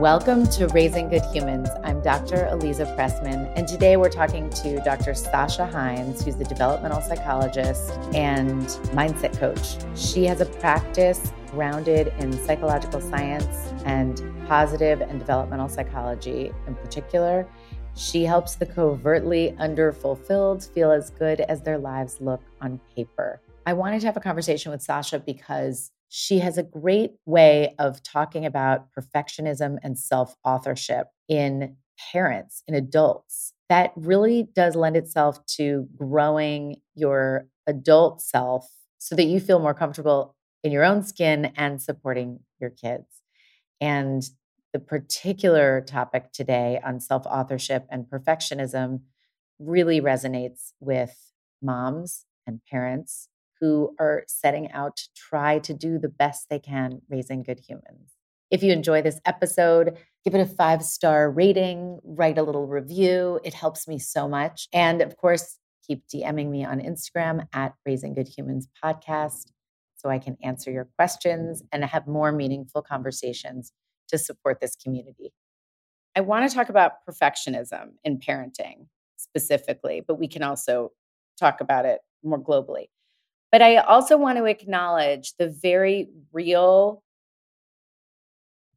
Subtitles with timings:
[0.00, 1.70] Welcome to Raising Good Humans.
[1.82, 2.50] I'm Dr.
[2.52, 5.14] Aliza Pressman, and today we're talking to Dr.
[5.14, 8.60] Sasha Heinz, who's the developmental psychologist and
[8.92, 9.78] mindset coach.
[9.98, 17.48] She has a practice grounded in psychological science and positive and developmental psychology in particular.
[17.94, 23.40] She helps the covertly underfulfilled feel as good as their lives look on paper.
[23.64, 28.02] I wanted to have a conversation with Sasha because she has a great way of
[28.02, 31.76] talking about perfectionism and self authorship in
[32.10, 33.52] parents, in adults.
[33.68, 39.74] That really does lend itself to growing your adult self so that you feel more
[39.74, 43.20] comfortable in your own skin and supporting your kids.
[43.82, 44.22] And
[44.72, 49.02] the particular topic today on self authorship and perfectionism
[49.58, 51.14] really resonates with
[51.60, 53.28] moms and parents
[53.60, 58.12] who are setting out to try to do the best they can raising good humans.
[58.50, 63.40] If you enjoy this episode, give it a five star rating, write a little review.
[63.44, 64.68] It helps me so much.
[64.72, 69.50] And of course, keep DMing me on Instagram at Raising Good Humans Podcast
[69.96, 73.72] so I can answer your questions and have more meaningful conversations
[74.08, 75.32] to support this community.
[76.14, 80.92] I want to talk about perfectionism in parenting specifically, but we can also
[81.38, 82.86] talk about it more globally.
[83.56, 87.02] But I also want to acknowledge the very real,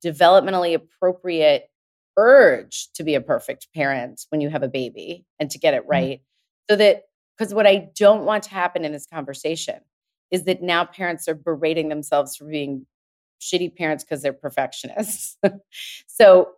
[0.01, 1.69] developmentally appropriate
[2.15, 5.81] urge to be a perfect parent when you have a baby and to get it
[5.81, 5.91] mm-hmm.
[5.91, 6.19] right.
[6.19, 6.71] Mm-hmm.
[6.73, 7.01] So that,
[7.37, 9.81] because what I don't want to happen in this conversation
[10.31, 12.85] is that now parents are berating themselves for being
[13.41, 15.35] shitty parents because they're perfectionists.
[16.07, 16.51] so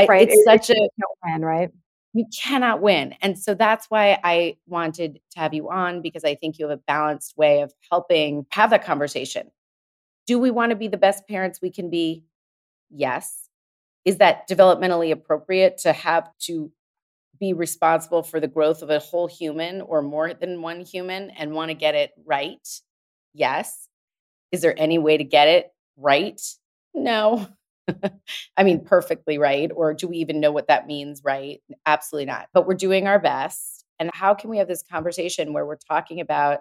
[0.00, 0.28] right.
[0.28, 0.88] it's it, such a
[1.24, 1.70] win, right?
[2.14, 3.14] You cannot win.
[3.22, 6.78] And so that's why I wanted to have you on because I think you have
[6.78, 9.50] a balanced way of helping have that conversation.
[10.26, 12.24] Do we want to be the best parents we can be?
[12.90, 13.48] Yes.
[14.04, 16.70] Is that developmentally appropriate to have to
[17.40, 21.52] be responsible for the growth of a whole human or more than one human and
[21.52, 22.68] want to get it right?
[23.32, 23.88] Yes.
[24.52, 26.40] Is there any way to get it right?
[26.94, 27.48] No.
[28.56, 29.70] I mean, perfectly right.
[29.74, 31.60] Or do we even know what that means, right?
[31.86, 32.48] Absolutely not.
[32.52, 33.84] But we're doing our best.
[33.98, 36.60] And how can we have this conversation where we're talking about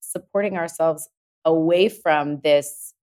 [0.00, 1.08] supporting ourselves
[1.44, 2.94] away from this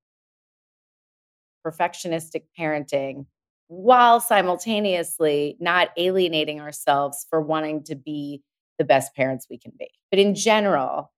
[1.66, 3.26] perfectionistic parenting
[3.68, 8.42] while simultaneously not alienating ourselves for wanting to be
[8.78, 9.88] the best parents we can be?
[10.12, 11.12] But in general,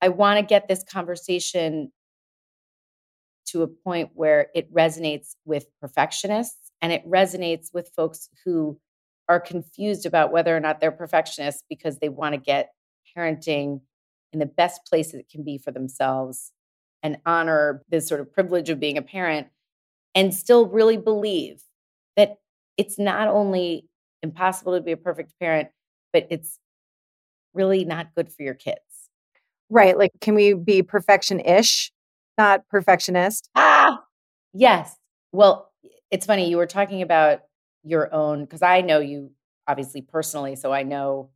[0.00, 1.92] I want to get this conversation
[3.46, 8.78] to a point where it resonates with perfectionists and it resonates with folks who
[9.28, 12.70] are confused about whether or not they're perfectionists because they want to get
[13.16, 13.80] parenting
[14.32, 16.52] in the best place it can be for themselves
[17.02, 19.48] and honor this sort of privilege of being a parent
[20.14, 21.62] and still really believe
[22.16, 22.36] that
[22.76, 23.86] it's not only
[24.22, 25.68] impossible to be a perfect parent,
[26.12, 26.58] but it's
[27.54, 28.80] really not good for your kids.
[29.70, 29.96] Right.
[29.96, 31.91] Like, can we be perfection ish
[32.38, 33.48] not perfectionist.
[33.54, 34.02] Ah,
[34.52, 34.96] yes.
[35.32, 35.70] Well,
[36.10, 36.48] it's funny.
[36.48, 37.40] You were talking about
[37.84, 39.30] your own, because I know you
[39.66, 41.30] obviously personally, so I know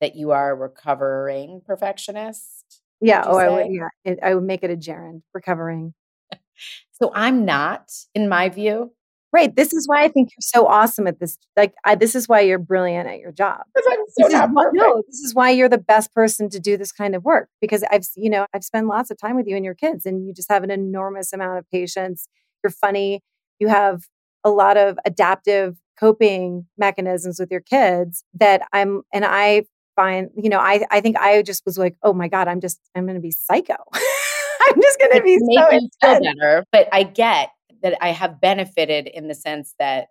[0.00, 2.80] that you are a recovering perfectionist.
[3.00, 3.24] Yeah.
[3.26, 3.66] Oh, I would.
[3.70, 4.14] Yeah.
[4.22, 5.94] I would make it a gerund, recovering.
[6.92, 8.92] so I'm not, in my view.
[9.32, 9.54] Right.
[9.56, 11.38] This is why I think you're so awesome at this.
[11.56, 13.62] Like, I, this is why you're brilliant at your job.
[13.78, 16.92] So this, is why, no, this is why you're the best person to do this
[16.92, 19.64] kind of work because I've, you know, I've spent lots of time with you and
[19.64, 22.28] your kids, and you just have an enormous amount of patience.
[22.62, 23.22] You're funny.
[23.58, 24.02] You have
[24.44, 29.64] a lot of adaptive coping mechanisms with your kids that I'm, and I
[29.96, 32.80] find, you know, I, I think I just was like, oh my God, I'm just,
[32.94, 33.76] I'm going to be psycho.
[33.94, 36.64] I'm just going to be so feel better.
[36.70, 37.50] But I get
[37.82, 40.08] that I have benefited in the sense that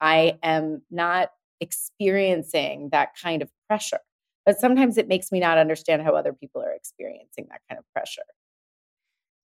[0.00, 1.30] I am not
[1.60, 4.00] experiencing that kind of pressure.
[4.44, 7.84] But sometimes it makes me not understand how other people are experiencing that kind of
[7.92, 8.22] pressure.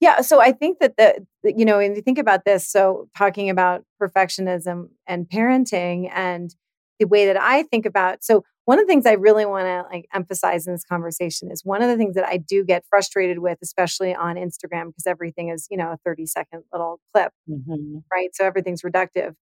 [0.01, 3.51] Yeah, so I think that the you know, when you think about this, so talking
[3.51, 6.55] about perfectionism and parenting and
[6.99, 9.85] the way that I think about so one of the things I really want to
[9.93, 13.41] like emphasize in this conversation is one of the things that I do get frustrated
[13.41, 17.97] with, especially on Instagram, because everything is, you know, a 30 second little clip, mm-hmm.
[18.13, 18.29] right?
[18.33, 19.35] So everything's reductive.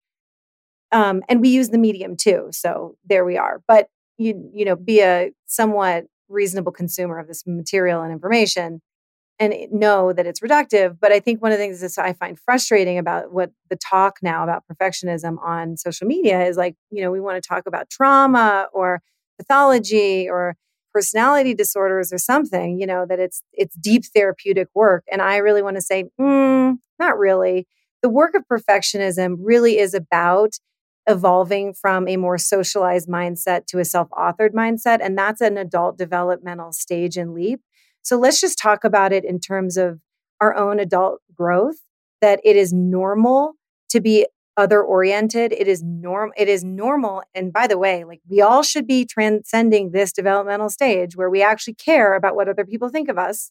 [0.93, 2.50] Um, and we use the medium too.
[2.52, 3.62] So there we are.
[3.67, 8.81] But you, you know, be a somewhat reasonable consumer of this material and information
[9.40, 10.99] and know that it's reductive.
[11.00, 14.19] But I think one of the things that I find frustrating about what the talk
[14.22, 17.90] now about perfectionism on social media is like, you know, we want to talk about
[17.90, 19.02] trauma or
[19.38, 20.56] pathology or
[20.92, 25.04] personality disorders or something, you know, that it's it's deep therapeutic work.
[25.12, 27.66] And I really want to say, mm, not really.
[28.02, 30.54] The work of perfectionism really is about
[31.08, 34.98] evolving from a more socialized mindset to a self-authored mindset.
[35.00, 37.60] And that's an adult developmental stage and leap.
[38.02, 40.00] So let's just talk about it in terms of
[40.40, 41.76] our own adult growth,
[42.20, 43.54] that it is normal
[43.90, 44.26] to be
[44.56, 45.53] other oriented.
[45.53, 47.23] It is norm it is normal.
[47.35, 51.43] And by the way, like we all should be transcending this developmental stage where we
[51.43, 53.50] actually care about what other people think of us.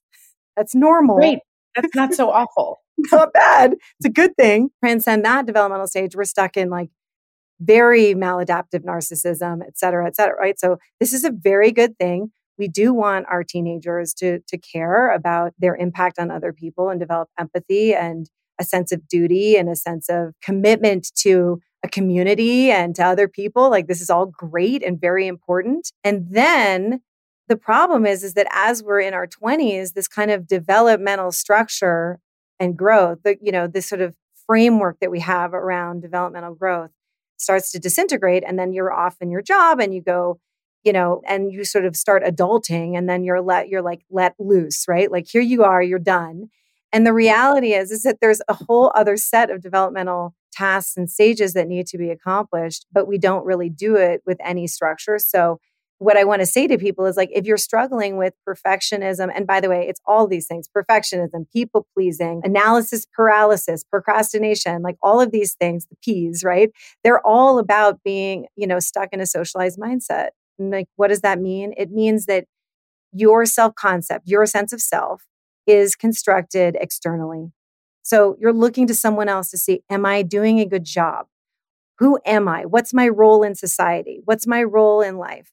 [0.55, 1.17] That's normal.
[1.17, 1.39] Great.
[1.75, 2.79] That's not so awful.
[3.11, 3.73] not bad.
[3.73, 4.69] It's a good thing.
[4.83, 6.15] Transcend that developmental stage.
[6.15, 6.89] We're stuck in like
[7.59, 10.37] very maladaptive narcissism, et cetera, et cetera.
[10.37, 10.59] Right.
[10.59, 15.11] So this is a very good thing we do want our teenagers to to care
[15.11, 18.29] about their impact on other people and develop empathy and
[18.59, 23.27] a sense of duty and a sense of commitment to a community and to other
[23.27, 27.01] people like this is all great and very important and then
[27.47, 32.19] the problem is is that as we're in our 20s this kind of developmental structure
[32.59, 34.15] and growth the, you know this sort of
[34.47, 36.91] framework that we have around developmental growth
[37.37, 40.39] starts to disintegrate and then you're off in your job and you go
[40.85, 44.35] you know, and you sort of start adulting and then you're let, you're like let
[44.37, 45.11] loose, right?
[45.11, 46.49] Like here you are, you're done.
[46.95, 51.11] And the reality is, is that there's a whole other set of developmental tasks and
[51.11, 55.19] stages that need to be accomplished, but we don't really do it with any structure.
[55.19, 55.59] So
[55.97, 59.45] what I want to say to people is like, if you're struggling with perfectionism, and
[59.45, 65.19] by the way, it's all these things perfectionism, people pleasing, analysis paralysis, procrastination, like all
[65.19, 66.69] of these things, the P's, right?
[67.03, 71.19] They're all about being, you know, stuck in a socialized mindset And like, what does
[71.21, 71.73] that mean?
[71.75, 72.45] It means that
[73.11, 75.23] your self concept, your sense of self
[75.67, 77.51] is constructed externally.
[78.01, 81.27] So you're looking to someone else to see, am I doing a good job?
[81.99, 82.65] Who am I?
[82.65, 84.21] What's my role in society?
[84.25, 85.51] What's my role in life?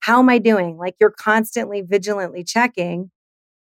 [0.00, 0.76] How am I doing?
[0.76, 3.10] Like you're constantly vigilantly checking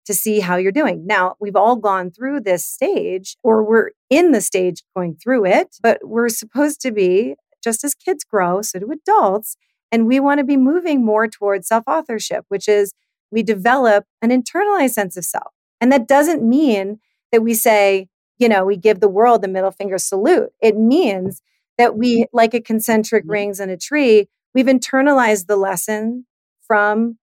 [0.06, 1.06] to see how you're doing.
[1.06, 5.77] Now, we've all gone through this stage, or we're in the stage going through it,
[5.81, 9.57] but we're supposed to be, just as kids grow, so do adults,
[9.91, 12.94] and we want to be moving more towards self authorship, which is
[13.31, 15.55] we develop an internalized sense of self.
[15.86, 17.00] And that doesn't mean
[17.32, 18.10] that we say,
[18.40, 20.50] you know, we give the world the middle finger salute.
[20.60, 21.44] It means
[21.78, 23.32] that we, like a concentric mm-hmm.
[23.34, 26.26] rings in a tree, we've internalized the lesson
[26.66, 27.20] from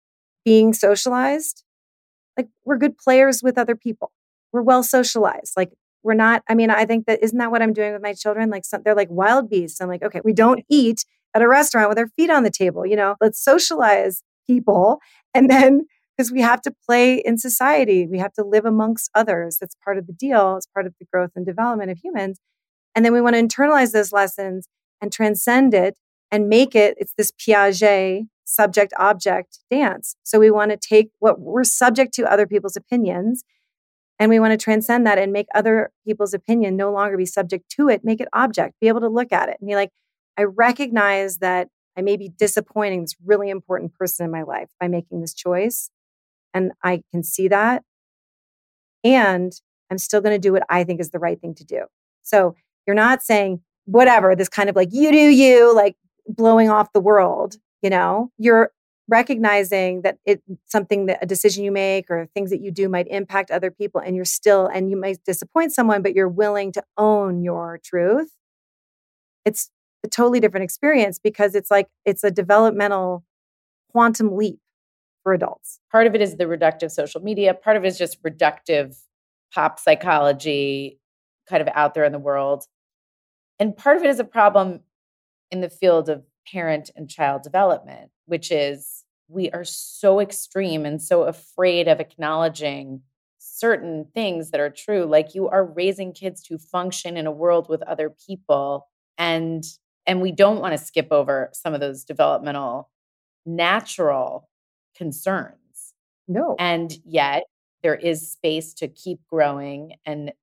[0.43, 1.65] being socialized.
[2.35, 4.11] Like we're good players with other people.
[4.51, 5.53] We're well socialized.
[5.55, 5.71] Like
[6.01, 8.49] we're not, I mean, I think that isn't that what I'm doing with my children?
[8.49, 9.79] Like some, they're like wild beasts.
[9.81, 11.05] I'm like, okay, we don't eat
[11.35, 12.87] at a restaurant with our feet on the table.
[12.87, 14.97] You know, let's socialize people.
[15.35, 15.85] And then,
[16.17, 19.57] because we have to play in society, we have to live amongst others.
[19.59, 20.57] That's part of the deal.
[20.57, 22.39] It's part of the growth and development of humans.
[22.95, 24.67] And then we want to internalize those lessons
[24.99, 25.95] and transcend it
[26.31, 30.15] and make it, it's this Piaget subject object dance.
[30.23, 33.43] So we want to take what we're subject to other people's opinions
[34.19, 37.69] and we want to transcend that and make other people's opinion no longer be subject
[37.77, 39.91] to it, make it object, be able to look at it and be like,
[40.37, 44.87] I recognize that I may be disappointing this really important person in my life by
[44.87, 45.91] making this choice.
[46.53, 47.83] And I can see that.
[49.03, 49.53] And
[49.89, 51.85] I'm still going to do what I think is the right thing to do.
[52.23, 55.95] So you're not saying, whatever, this kind of like, you do you, like
[56.27, 58.71] blowing off the world, you know, you're
[59.07, 63.07] recognizing that it's something that a decision you make or things that you do might
[63.07, 66.83] impact other people and you're still and you might disappoint someone but you're willing to
[66.97, 68.31] own your truth
[69.45, 69.69] it's
[70.03, 73.23] a totally different experience because it's like it's a developmental
[73.91, 74.59] quantum leap
[75.27, 75.81] for adults.
[75.91, 78.95] Part of it is the reductive social media, part of it is just reductive
[79.53, 81.01] pop psychology
[81.49, 82.63] kind of out there in the world.
[83.59, 84.79] And part of it is a problem
[85.51, 91.01] in the field of parent and child development, which is we are so extreme and
[91.01, 93.01] so afraid of acknowledging
[93.37, 95.03] certain things that are true.
[95.03, 98.87] Like you are raising kids to function in a world with other people.
[99.17, 99.65] And
[100.05, 102.89] And we don't want to skip over some of those developmental,
[103.45, 104.47] natural
[104.97, 105.93] concerns.
[106.27, 106.55] No.
[106.59, 107.43] And yet,
[107.83, 110.33] there is space to keep growing and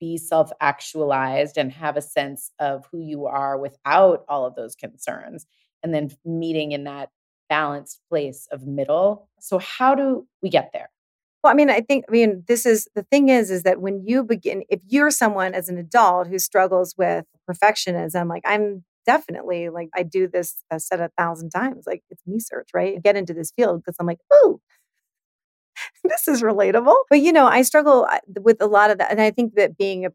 [0.00, 4.74] be self actualized and have a sense of who you are without all of those
[4.74, 5.46] concerns.
[5.82, 7.10] And then meeting in that
[7.48, 9.28] balanced place of middle.
[9.40, 10.90] So, how do we get there?
[11.42, 14.02] Well, I mean, I think, I mean, this is the thing is, is that when
[14.06, 19.68] you begin, if you're someone as an adult who struggles with perfectionism, like I'm definitely
[19.68, 23.02] like, I do this, I said a thousand times, like it's me search, right?
[23.02, 24.60] Get into this field because I'm like, oh,
[26.04, 26.94] this is relatable.
[27.10, 29.10] But, you know, I struggle uh, with a lot of that.
[29.10, 30.10] And I think that being a,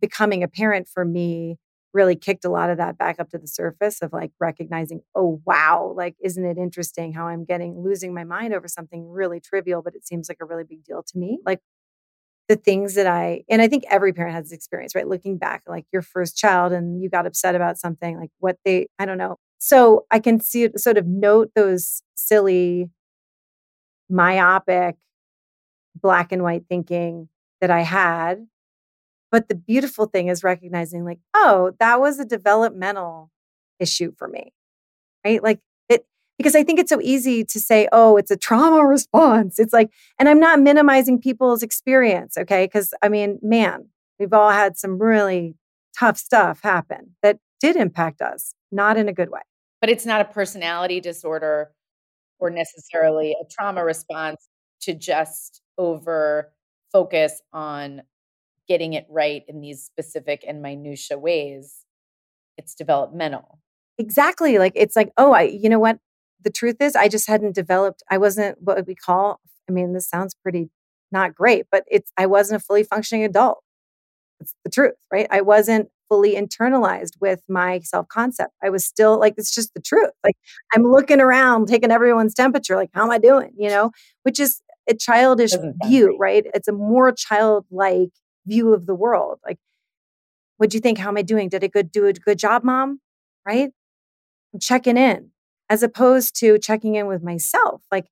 [0.00, 1.56] becoming a parent for me
[1.94, 5.40] really kicked a lot of that back up to the surface of like recognizing, oh,
[5.46, 9.82] wow, like, isn't it interesting how I'm getting losing my mind over something really trivial,
[9.82, 11.38] but it seems like a really big deal to me?
[11.46, 11.60] Like,
[12.48, 15.06] the things that I, and I think every parent has this experience, right?
[15.06, 18.88] Looking back, like your first child and you got upset about something, like what they,
[18.98, 19.36] I don't know.
[19.58, 22.90] So I can see sort of note those silly,
[24.08, 24.96] myopic,
[26.00, 27.28] black and white thinking
[27.60, 28.46] that I had
[29.30, 33.30] but the beautiful thing is recognizing, like, oh, that was a developmental
[33.78, 34.52] issue for me,
[35.24, 35.42] right?
[35.42, 35.60] Like,
[36.38, 39.58] because I think it's so easy to say, oh, it's a trauma response.
[39.58, 42.64] It's like, and I'm not minimizing people's experience, okay?
[42.64, 45.56] Because I mean, man, we've all had some really
[45.98, 49.40] tough stuff happen that did impact us, not in a good way.
[49.80, 51.72] But it's not a personality disorder
[52.38, 54.48] or necessarily a trauma response
[54.82, 56.52] to just over
[56.92, 58.02] focus on
[58.68, 61.84] getting it right in these specific and minutia ways
[62.56, 63.58] it's developmental
[63.98, 65.98] exactly like it's like oh i you know what
[66.42, 70.08] the truth is i just hadn't developed i wasn't what we call i mean this
[70.08, 70.70] sounds pretty
[71.10, 73.62] not great but it's i wasn't a fully functioning adult
[74.40, 79.18] it's the truth right i wasn't fully internalized with my self concept i was still
[79.18, 80.36] like it's just the truth like
[80.74, 83.90] i'm looking around taking everyone's temperature like how am i doing you know
[84.22, 85.52] which is a childish
[85.84, 88.10] view right it's a more childlike
[88.48, 89.38] view of the world.
[89.46, 89.58] Like,
[90.56, 90.98] what'd you think?
[90.98, 91.48] How am I doing?
[91.48, 93.00] Did I good do a good job, mom?
[93.46, 93.70] Right?
[94.52, 95.30] I'm checking in
[95.70, 97.82] as opposed to checking in with myself.
[97.92, 98.06] Like,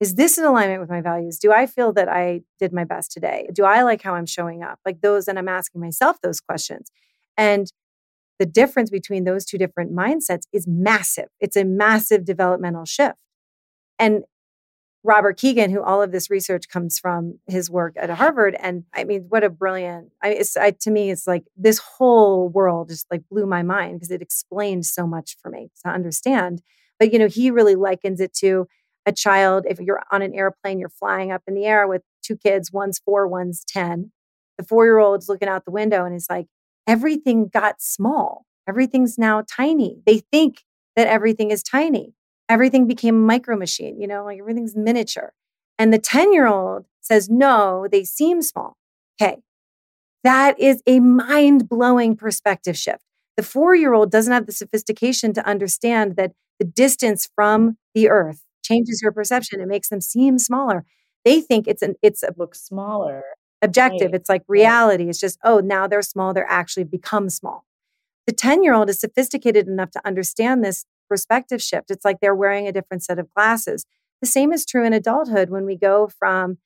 [0.00, 1.38] is this in alignment with my values?
[1.38, 3.48] Do I feel that I did my best today?
[3.52, 4.78] Do I like how I'm showing up?
[4.84, 6.90] Like those, and I'm asking myself those questions.
[7.36, 7.72] And
[8.38, 11.28] the difference between those two different mindsets is massive.
[11.40, 13.18] It's a massive developmental shift.
[13.98, 14.24] And
[15.06, 18.56] Robert Kegan, who all of this research comes from his work at Harvard.
[18.58, 22.48] And I mean, what a brilliant, I, it's, I, to me, it's like this whole
[22.48, 26.62] world just like blew my mind because it explained so much for me to understand.
[26.98, 28.66] But, you know, he really likens it to
[29.04, 29.66] a child.
[29.68, 32.98] If you're on an airplane, you're flying up in the air with two kids, one's
[32.98, 34.10] four, one's 10.
[34.56, 36.46] The four year old's looking out the window and he's like,
[36.86, 38.46] everything got small.
[38.66, 39.98] Everything's now tiny.
[40.06, 40.62] They think
[40.96, 42.14] that everything is tiny
[42.48, 45.32] everything became micro machine, you know, like everything's miniature.
[45.78, 48.76] And the 10 year old says, no, they seem small.
[49.20, 49.38] Okay.
[50.22, 53.02] That is a mind blowing perspective shift.
[53.36, 58.08] The four year old doesn't have the sophistication to understand that the distance from the
[58.08, 59.60] earth changes your perception.
[59.60, 60.84] It makes them seem smaller.
[61.24, 63.22] They think it's an, it's a look smaller.
[63.60, 64.12] Objective.
[64.12, 64.20] Right.
[64.20, 65.08] It's like reality.
[65.08, 66.32] It's just, oh, now they're small.
[66.34, 67.64] They're actually become small.
[68.26, 71.90] The 10 year old is sophisticated enough to understand this perspective shift.
[71.90, 73.86] It's like they're wearing a different set of glasses.
[74.20, 76.58] The same is true in adulthood when we go from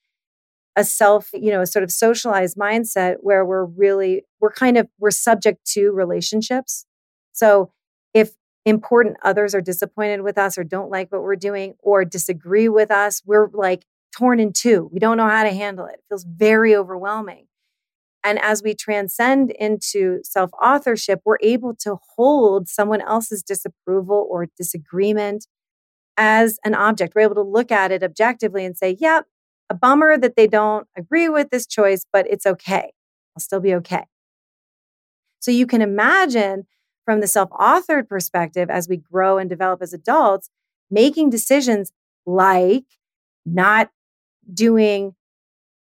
[0.77, 4.87] a self, you know, a sort of socialized mindset where we're really, we're kind of,
[5.01, 6.87] we're subject to relationships.
[7.33, 7.73] So
[8.15, 8.31] if
[8.65, 12.93] important others are disappointed with us or don't like what we're doing or disagree with
[12.93, 14.89] us, we're like torn in two.
[14.93, 15.95] We don't know how to handle it.
[15.95, 17.48] It feels very overwhelming.
[18.25, 24.47] And as we transcend into self authorship, we're able to hold someone else's disapproval or
[24.57, 25.47] disagreement
[26.17, 27.15] as an object.
[27.15, 29.27] We're able to look at it objectively and say, yep,
[29.71, 32.93] a bummer that they don't agree with this choice, but it's okay.
[33.37, 34.05] I'll still be okay.
[35.41, 36.67] So you can imagine
[37.05, 40.51] from the self authored perspective, as we grow and develop as adults,
[40.91, 41.93] making decisions
[42.27, 42.85] like
[43.47, 43.91] not
[44.53, 45.15] doing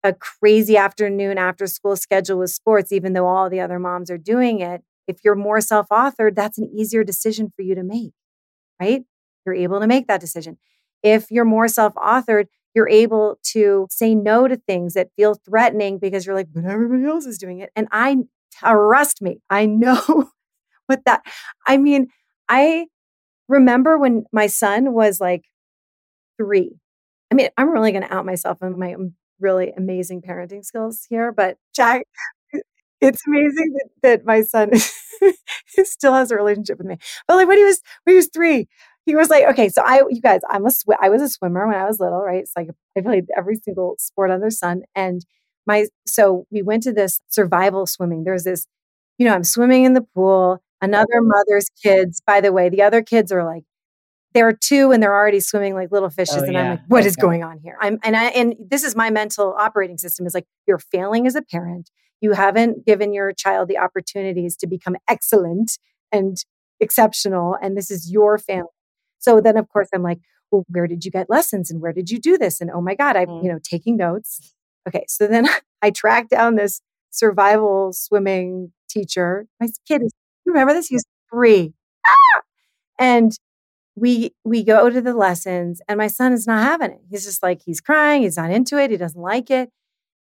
[0.02, 4.18] a crazy afternoon after school schedule with sports, even though all the other moms are
[4.18, 8.12] doing it, if you're more self authored, that's an easier decision for you to make,
[8.80, 9.04] right?
[9.44, 10.58] You're able to make that decision.
[11.02, 15.98] If you're more self authored, you're able to say no to things that feel threatening
[15.98, 17.70] because you're like, but everybody else is doing it.
[17.74, 18.16] And I
[18.52, 20.30] trust me, I know
[20.86, 21.22] what that,
[21.66, 22.08] I mean,
[22.48, 22.86] I
[23.48, 25.44] remember when my son was like
[26.36, 26.76] three.
[27.30, 31.06] I mean, I'm really going to out myself in my um, really amazing parenting skills
[31.08, 31.32] here.
[31.32, 32.04] But Jack,
[33.00, 34.70] it's amazing that, that my son
[35.84, 36.96] still has a relationship with me.
[37.26, 38.68] But like when he was when he was three,
[39.06, 41.66] he was like, okay, so I, you guys, I'm a, sw- I was a swimmer
[41.66, 42.40] when I was little, right?
[42.42, 45.24] It's like I played every single sport under the sun, and
[45.66, 48.24] my, so we went to this survival swimming.
[48.24, 48.66] There's this,
[49.18, 50.62] you know, I'm swimming in the pool.
[50.82, 53.64] Another mother's kids, by the way, the other kids are like,
[54.32, 56.60] they're two and they're already swimming like little fishes, oh, and yeah.
[56.60, 57.08] I'm like, what okay.
[57.08, 57.76] is going on here?
[57.80, 61.34] I'm, and I, and this is my mental operating system is like, you're failing as
[61.34, 61.90] a parent.
[62.20, 65.78] You haven't given your child the opportunities to become excellent
[66.12, 66.36] and
[66.80, 68.68] exceptional, and this is your family
[69.20, 70.18] so then, of course, I'm like,
[70.50, 72.60] well, where did you get lessons and where did you do this?
[72.60, 73.44] And oh my God, I'm, mm.
[73.44, 74.52] you know, taking notes.
[74.88, 75.04] Okay.
[75.06, 75.46] So then
[75.82, 79.46] I track down this survival swimming teacher.
[79.60, 80.10] My kid is,
[80.44, 80.88] you remember this?
[80.88, 81.74] He's three.
[82.04, 82.40] Ah!
[82.98, 83.32] And
[83.96, 87.00] we we go to the lessons and my son is not having it.
[87.10, 89.70] He's just like he's crying, he's not into it, he doesn't like it.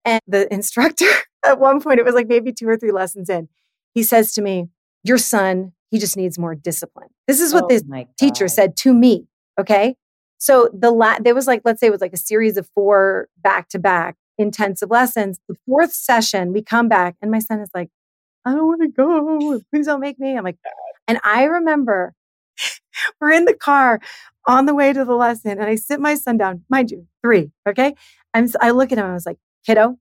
[0.04, 1.10] And the instructor
[1.44, 3.48] at one point, it was like maybe two or three lessons in,
[3.94, 4.68] he says to me,
[5.04, 7.08] Your son he just needs more discipline.
[7.26, 7.82] This is what oh this
[8.18, 9.26] teacher said to me.
[9.58, 9.96] Okay.
[10.38, 13.28] So the la- there was like, let's say it was like a series of four
[13.38, 15.40] back to back intensive lessons.
[15.48, 17.88] The fourth session, we come back and my son is like,
[18.44, 19.60] I don't want to go.
[19.72, 20.36] Please don't make me.
[20.36, 20.58] I'm like,
[21.08, 22.14] and I remember
[23.20, 24.00] we're in the car
[24.46, 27.50] on the way to the lesson and I sit my son down, mind you, three.
[27.68, 27.94] Okay.
[28.34, 29.06] I'm, I look at him.
[29.06, 29.98] I was like, kiddo,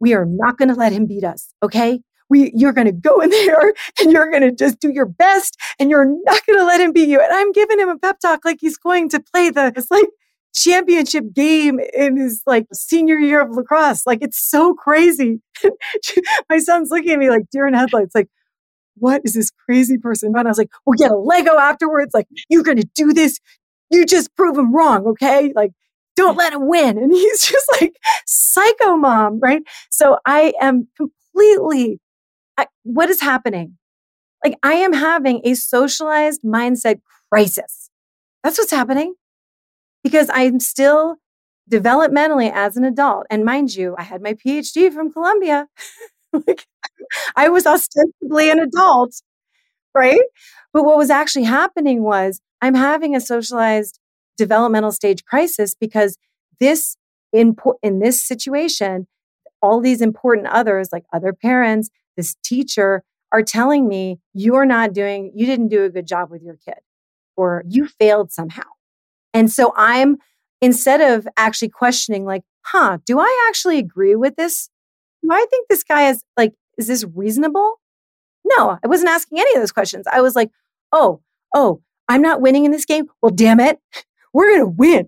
[0.00, 1.52] we are not going to let him beat us.
[1.62, 2.00] Okay
[2.30, 5.56] we you're going to go in there and you're going to just do your best
[5.78, 7.20] and you're not going to let him beat you.
[7.20, 10.06] And I'm giving him a pep talk like he's going to play the it's like
[10.54, 14.06] championship game in his like senior year of lacrosse.
[14.06, 15.40] Like it's so crazy.
[16.50, 18.28] My son's looking at me like deer in headlights, like,
[19.00, 20.32] what is this crazy person?
[20.36, 22.12] And I was like, we'll get a Lego afterwards.
[22.14, 23.38] Like, you're going to do this.
[23.90, 25.06] You just prove him wrong.
[25.06, 25.52] Okay.
[25.54, 25.72] Like,
[26.16, 26.98] don't let him win.
[26.98, 27.94] And he's just like
[28.26, 29.40] psycho mom.
[29.40, 29.62] Right.
[29.90, 32.00] So I am completely
[32.58, 33.78] I, what is happening?
[34.44, 37.00] Like, I am having a socialized mindset
[37.30, 37.90] crisis.
[38.42, 39.14] That's what's happening
[40.02, 41.16] because I'm still
[41.70, 43.26] developmentally as an adult.
[43.30, 45.68] And mind you, I had my PhD from Columbia.
[46.46, 46.66] like,
[47.36, 49.14] I was ostensibly an adult,
[49.94, 50.20] right?
[50.72, 53.98] But what was actually happening was I'm having a socialized
[54.36, 56.16] developmental stage crisis because
[56.60, 56.96] this
[57.32, 59.06] in, in this situation,
[59.62, 65.32] all these important others, like other parents, this teacher are telling me you're not doing,
[65.34, 66.78] you didn't do a good job with your kid
[67.36, 68.62] or you failed somehow.
[69.34, 70.18] And so I'm,
[70.60, 74.70] instead of actually questioning, like, huh, do I actually agree with this?
[75.22, 77.80] Do I think this guy is like, is this reasonable?
[78.44, 80.06] No, I wasn't asking any of those questions.
[80.10, 80.50] I was like,
[80.92, 81.20] oh,
[81.54, 83.06] oh, I'm not winning in this game.
[83.20, 83.80] Well, damn it.
[84.32, 85.06] We're going to win.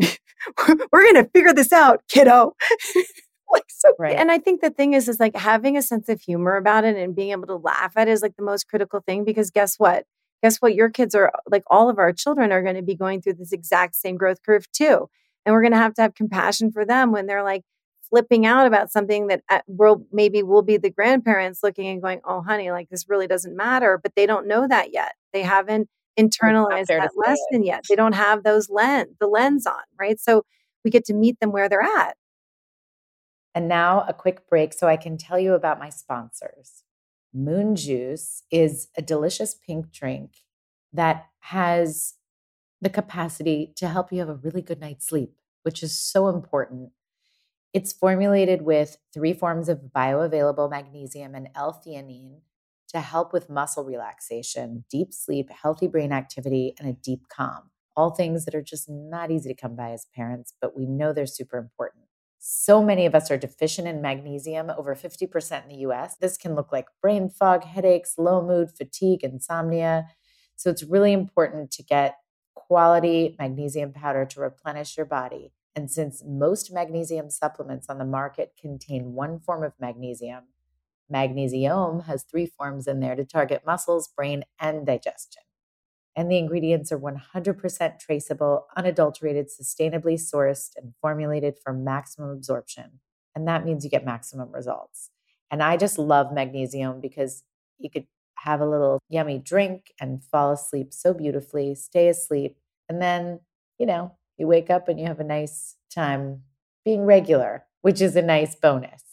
[0.92, 2.54] We're going to figure this out, kiddo.
[3.52, 4.16] like so right.
[4.16, 6.96] and i think the thing is is like having a sense of humor about it
[6.96, 9.74] and being able to laugh at it is like the most critical thing because guess
[9.76, 10.04] what
[10.42, 13.20] guess what your kids are like all of our children are going to be going
[13.20, 15.08] through this exact same growth curve too
[15.44, 17.62] and we're going to have to have compassion for them when they're like
[18.10, 22.20] flipping out about something that uh, we'll maybe we'll be the grandparents looking and going
[22.24, 25.88] oh honey like this really doesn't matter but they don't know that yet they haven't
[26.18, 30.42] internalized that lesson yet they don't have those lens the lens on right so
[30.84, 32.16] we get to meet them where they're at
[33.54, 36.84] and now a quick break so I can tell you about my sponsors.
[37.32, 40.38] Moon Juice is a delicious pink drink
[40.92, 42.14] that has
[42.80, 46.90] the capacity to help you have a really good night's sleep, which is so important.
[47.72, 52.40] It's formulated with three forms of bioavailable magnesium and L-theanine
[52.88, 57.70] to help with muscle relaxation, deep sleep, healthy brain activity, and a deep calm.
[57.96, 61.12] All things that are just not easy to come by as parents, but we know
[61.12, 62.04] they're super important.
[62.40, 66.16] So many of us are deficient in magnesium, over 50% in the US.
[66.16, 70.08] This can look like brain fog, headaches, low mood, fatigue, insomnia.
[70.56, 72.16] So it's really important to get
[72.54, 75.52] quality magnesium powder to replenish your body.
[75.76, 80.44] And since most magnesium supplements on the market contain one form of magnesium,
[81.12, 85.42] Magnesi-Om has three forms in there to target muscles, brain, and digestion
[86.16, 93.00] and the ingredients are 100% traceable, unadulterated, sustainably sourced, and formulated for maximum absorption.
[93.34, 95.10] And that means you get maximum results.
[95.50, 97.44] And I just love magnesium because
[97.78, 102.56] you could have a little yummy drink and fall asleep so beautifully, stay asleep.
[102.88, 103.40] And then,
[103.78, 106.42] you know, you wake up and you have a nice time
[106.84, 109.04] being regular, which is a nice bonus.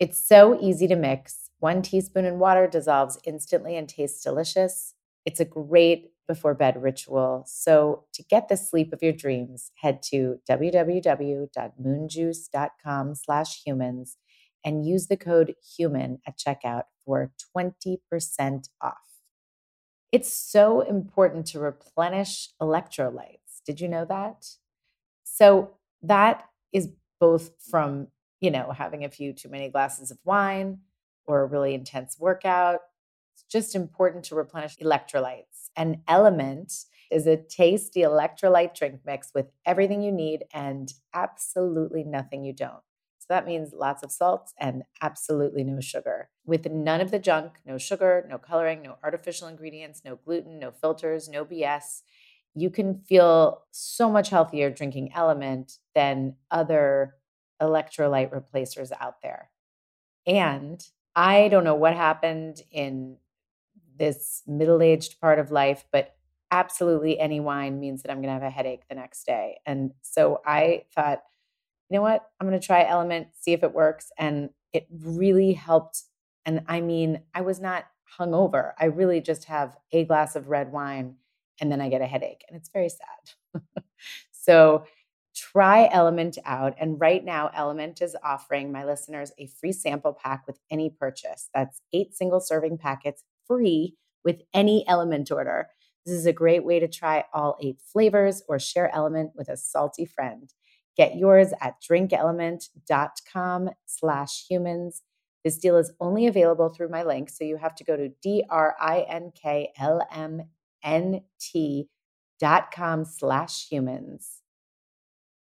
[0.00, 1.50] It's so easy to mix.
[1.58, 4.94] One teaspoon in water dissolves instantly and tastes delicious.
[5.24, 7.44] It's a great before bed ritual.
[7.46, 14.16] So to get the sleep of your dreams, head to www.moonjuice.com slash humans
[14.64, 18.96] and use the code HUMAN at checkout for 20% off.
[20.10, 23.45] It's so important to replenish electrolytes.
[23.66, 24.46] Did you know that?
[25.24, 28.08] So, that is both from,
[28.40, 30.80] you know, having a few too many glasses of wine
[31.26, 32.80] or a really intense workout.
[33.34, 35.70] It's just important to replenish electrolytes.
[35.76, 42.44] And LMNT is a tasty electrolyte drink mix with everything you need and absolutely nothing
[42.44, 42.82] you don't.
[43.18, 46.28] So that means lots of salts and absolutely no sugar.
[46.44, 50.70] With none of the junk, no sugar, no coloring, no artificial ingredients, no gluten, no
[50.70, 52.02] filters, no BS.
[52.56, 57.14] You can feel so much healthier drinking LMNT than other
[57.60, 59.50] electrolyte replacers out there.
[60.26, 60.82] And
[61.14, 63.18] I don't know what happened in
[63.98, 66.16] this middle aged part of life, but
[66.50, 69.58] absolutely any wine means that I'm going to have a headache the next day.
[69.66, 71.22] And so I thought,
[71.90, 72.24] you know what?
[72.40, 74.10] I'm going to try LMNT, see if it works.
[74.18, 76.04] And it really helped.
[76.46, 77.84] And I mean, I was not
[78.18, 78.72] hungover.
[78.78, 81.16] I really just have a glass of red wine
[81.60, 82.44] and then I get a headache.
[82.48, 83.62] And it's very sad.
[84.32, 84.84] so
[85.34, 86.74] try LMNT out.
[86.80, 91.48] And right now, LMNT is offering my listeners a free sample pack with any purchase.
[91.54, 95.68] That's eight single serving packets free with any LMNT order.
[96.04, 99.56] This is a great way to try all eight flavors or share LMNT with a
[99.56, 100.52] salty friend.
[100.96, 105.02] Get yours at drinklmnt.com slash humans.
[105.44, 110.46] This deal is only available through my link, so you have to go to D-R-I-N-K-L-M-N-T
[112.38, 114.42] dot com slash humans.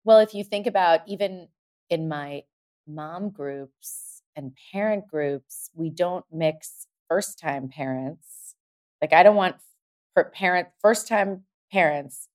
[0.03, 1.47] Well, if you think about even
[1.89, 2.43] in my
[2.87, 8.55] mom groups and parent groups, we don't mix first time parents.
[9.01, 9.57] Like I don't want
[10.33, 12.27] parent first time parents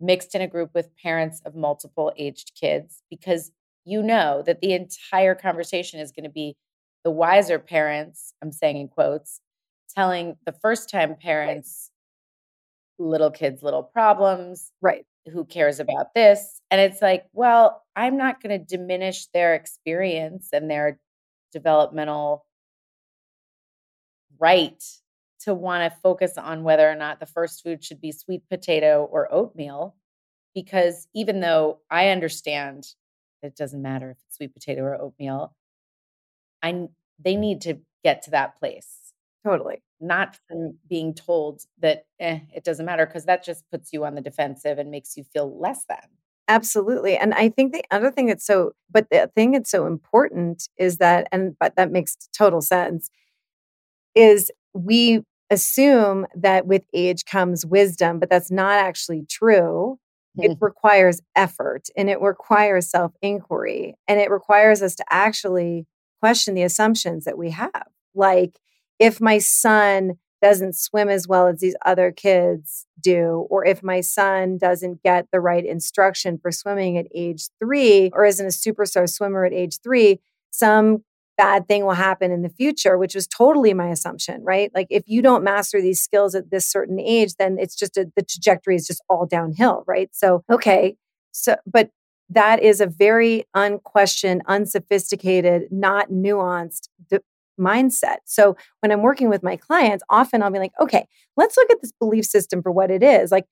[0.00, 3.50] mixed in a group with parents of multiple aged kids because
[3.84, 6.56] you know that the entire conversation is going to be
[7.04, 9.40] the wiser parents, I'm saying in quotes,
[9.94, 11.90] telling the first time parents.
[12.98, 14.72] Little kids little problems.
[14.80, 15.04] Right.
[15.32, 16.60] Who cares about this?
[16.70, 20.98] And it's like, well, I'm not going to diminish their experience and their
[21.52, 22.44] developmental
[24.38, 24.82] right
[25.40, 29.04] to want to focus on whether or not the first food should be sweet potato
[29.10, 29.96] or oatmeal.
[30.54, 32.86] Because even though I understand
[33.42, 35.54] it doesn't matter if it's sweet potato or oatmeal,
[36.62, 39.12] I they need to get to that place.
[39.44, 39.82] Totally.
[40.00, 44.14] Not from being told that eh, it doesn't matter because that just puts you on
[44.14, 45.98] the defensive and makes you feel less than.
[46.48, 47.16] Absolutely.
[47.16, 50.98] And I think the other thing that's so, but the thing that's so important is
[50.98, 53.10] that, and but that makes total sense,
[54.14, 59.98] is we assume that with age comes wisdom, but that's not actually true.
[60.38, 60.52] Mm-hmm.
[60.52, 65.86] It requires effort and it requires self inquiry and it requires us to actually
[66.20, 67.88] question the assumptions that we have.
[68.14, 68.58] Like,
[68.98, 74.00] if my son doesn't swim as well as these other kids do, or if my
[74.00, 79.08] son doesn't get the right instruction for swimming at age three, or isn't a superstar
[79.08, 81.02] swimmer at age three, some
[81.36, 84.70] bad thing will happen in the future, which was totally my assumption, right?
[84.74, 88.10] Like if you don't master these skills at this certain age, then it's just a,
[88.16, 90.08] the trajectory is just all downhill, right?
[90.12, 90.96] So, okay.
[91.32, 91.90] So, but
[92.30, 96.88] that is a very unquestioned, unsophisticated, not nuanced
[97.58, 98.18] mindset.
[98.24, 101.80] So when I'm working with my clients, often I'll be like, okay, let's look at
[101.80, 103.30] this belief system for what it is.
[103.32, 103.46] Like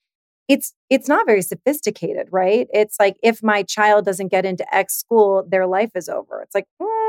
[0.49, 2.67] it's it's not very sophisticated, right?
[2.73, 6.43] It's like if my child doesn't get into X school, their life is over.
[6.43, 7.04] It's like, mm,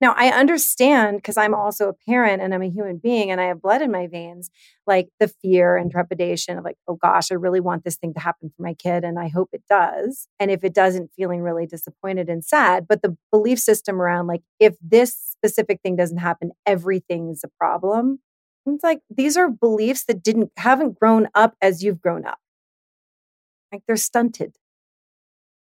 [0.00, 3.46] now, I understand because I'm also a parent and I'm a human being and I
[3.46, 4.50] have blood in my veins,
[4.86, 8.20] like the fear and trepidation of like, oh gosh, I really want this thing to
[8.20, 10.28] happen for my kid and I hope it does.
[10.38, 12.86] And if it doesn't, feeling really disappointed and sad.
[12.86, 17.48] But the belief system around like, if this specific thing doesn't happen, everything is a
[17.58, 18.18] problem.
[18.66, 22.38] It's like these are beliefs that didn't haven't grown up as you've grown up.
[23.72, 24.56] Like they're stunted.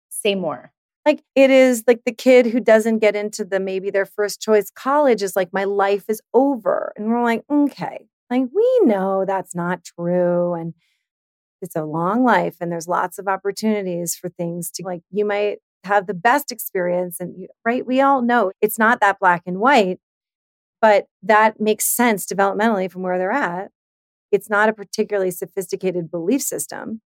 [0.09, 0.73] Say more
[1.07, 4.69] like it is like the kid who doesn't get into the maybe their first choice
[4.69, 6.91] college is like my life is over.
[6.97, 10.73] And we're like okay like we know that's not true and
[11.61, 15.59] it's a long life and there's lots of opportunities for things to like you might
[15.85, 17.85] have the best experience and you, right?
[17.85, 19.99] We all know it's not that black and white
[20.81, 23.69] but that makes sense developmentally from where they're at.
[24.31, 27.01] It's not a particularly sophisticated belief system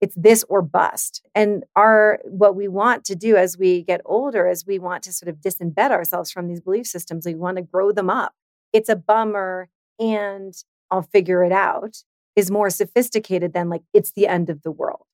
[0.00, 1.22] it's this or bust.
[1.34, 5.12] And our what we want to do as we get older is we want to
[5.12, 7.26] sort of disembed ourselves from these belief systems.
[7.26, 8.32] We want to grow them up.
[8.72, 10.54] It's a bummer and
[10.90, 12.02] I'll figure it out
[12.36, 15.04] is more sophisticated than like it's the end of the world.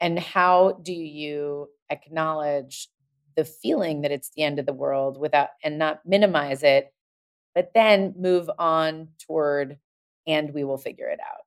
[0.00, 2.88] And how do you acknowledge
[3.36, 6.92] the feeling that it's the end of the world without and not minimize it,
[7.54, 9.78] but then move on toward
[10.26, 11.43] and we will figure it out.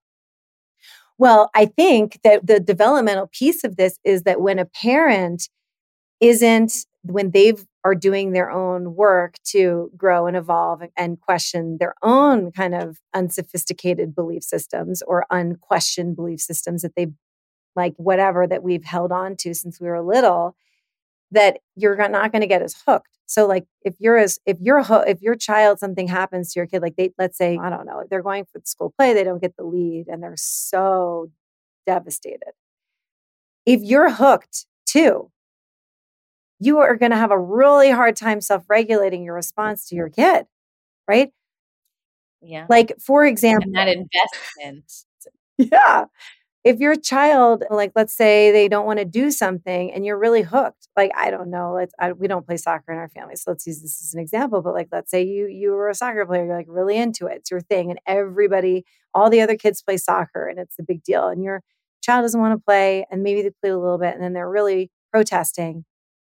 [1.17, 5.49] Well, I think that the developmental piece of this is that when a parent
[6.21, 11.95] isn't when they've are doing their own work to grow and evolve and question their
[12.03, 17.13] own kind of unsophisticated belief systems or unquestioned belief systems that they've
[17.75, 20.55] like whatever that we've held on to since we were little
[21.31, 23.17] that you're not going to get as hooked.
[23.25, 26.81] So like if you're as if you're if your child something happens to your kid
[26.81, 29.41] like they let's say i don't know they're going for the school play they don't
[29.41, 31.29] get the lead and they're so
[31.85, 32.53] devastated.
[33.65, 35.29] If you're hooked too
[36.59, 40.45] you are going to have a really hard time self-regulating your response to your kid
[41.07, 41.31] right?
[42.41, 42.65] Yeah.
[42.69, 44.91] Like for example and that investment
[45.57, 46.05] yeah
[46.67, 50.41] if your child like let's say they don't want to do something and you're really
[50.41, 53.51] hooked like i don't know let's I, we don't play soccer in our family so
[53.51, 56.25] let's use this as an example but like let's say you you were a soccer
[56.25, 59.81] player you're like really into it it's your thing and everybody all the other kids
[59.81, 61.61] play soccer and it's a big deal and your
[62.01, 64.49] child doesn't want to play and maybe they play a little bit and then they're
[64.49, 65.85] really protesting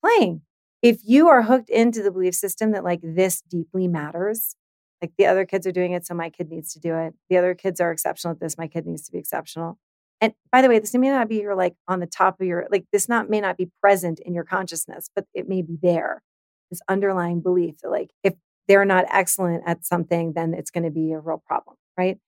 [0.07, 0.42] playing.
[0.83, 4.55] If you are hooked into the belief system that like this deeply matters,
[5.03, 7.14] like the other kids are doing it, so my kid needs to do it.
[7.29, 9.79] The other kids are exceptional at this, my kid needs to be exceptional.
[10.20, 12.66] And by the way, this may not be your like on the top of your
[12.70, 16.22] like this not may not be present in your consciousness, but it may be there.
[16.70, 18.35] This underlying belief that like if
[18.66, 22.18] they're not excellent at something, then it's going to be a real problem, right?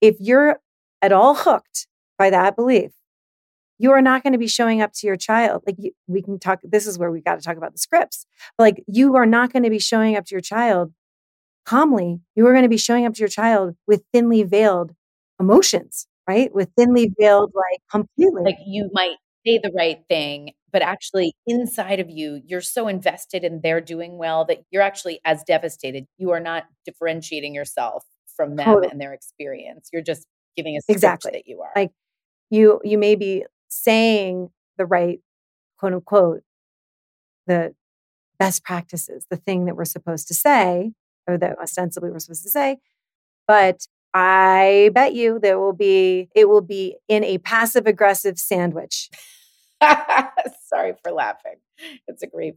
[0.00, 0.60] If you're
[1.00, 1.86] at all hooked
[2.18, 2.92] by that belief,
[3.78, 5.62] you are not going to be showing up to your child.
[5.66, 8.26] Like you, we can talk, this is where we got to talk about the scripts.
[8.56, 10.92] But like you are not going to be showing up to your child
[11.64, 12.20] calmly.
[12.36, 14.92] You are going to be showing up to your child with thinly veiled
[15.40, 16.54] emotions, right?
[16.54, 18.42] With thinly veiled, like completely.
[18.42, 19.16] Like you might
[19.46, 24.18] say the right thing, but actually inside of you, you're so invested in their doing
[24.18, 26.06] well that you're actually as devastated.
[26.18, 28.04] You are not differentiating yourself
[28.36, 28.88] from them totally.
[28.90, 29.90] and their experience.
[29.92, 31.72] You're just giving a exactly that you are.
[31.76, 31.90] Like
[32.50, 35.20] you, you may be saying the right
[35.78, 36.42] quote unquote
[37.46, 37.74] the
[38.38, 40.92] best practices the thing that we're supposed to say
[41.26, 42.76] or that ostensibly we're supposed to say
[43.46, 49.10] but i bet you there will be it will be in a passive aggressive sandwich
[50.66, 51.56] sorry for laughing
[52.08, 52.54] it's a great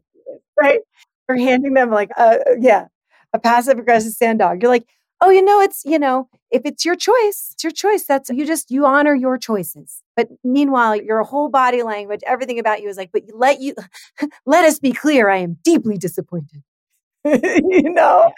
[0.59, 0.79] right
[1.27, 2.85] we're handing them like uh, yeah
[3.33, 4.87] a passive aggressive sand dog you're like
[5.21, 8.05] oh, you know, it's, you know, if it's your choice, it's your choice.
[8.05, 10.01] That's you just, you honor your choices.
[10.15, 13.75] But meanwhile, your whole body language, everything about you is like, but let you,
[14.45, 16.63] let us be clear, I am deeply disappointed.
[17.25, 18.31] you know?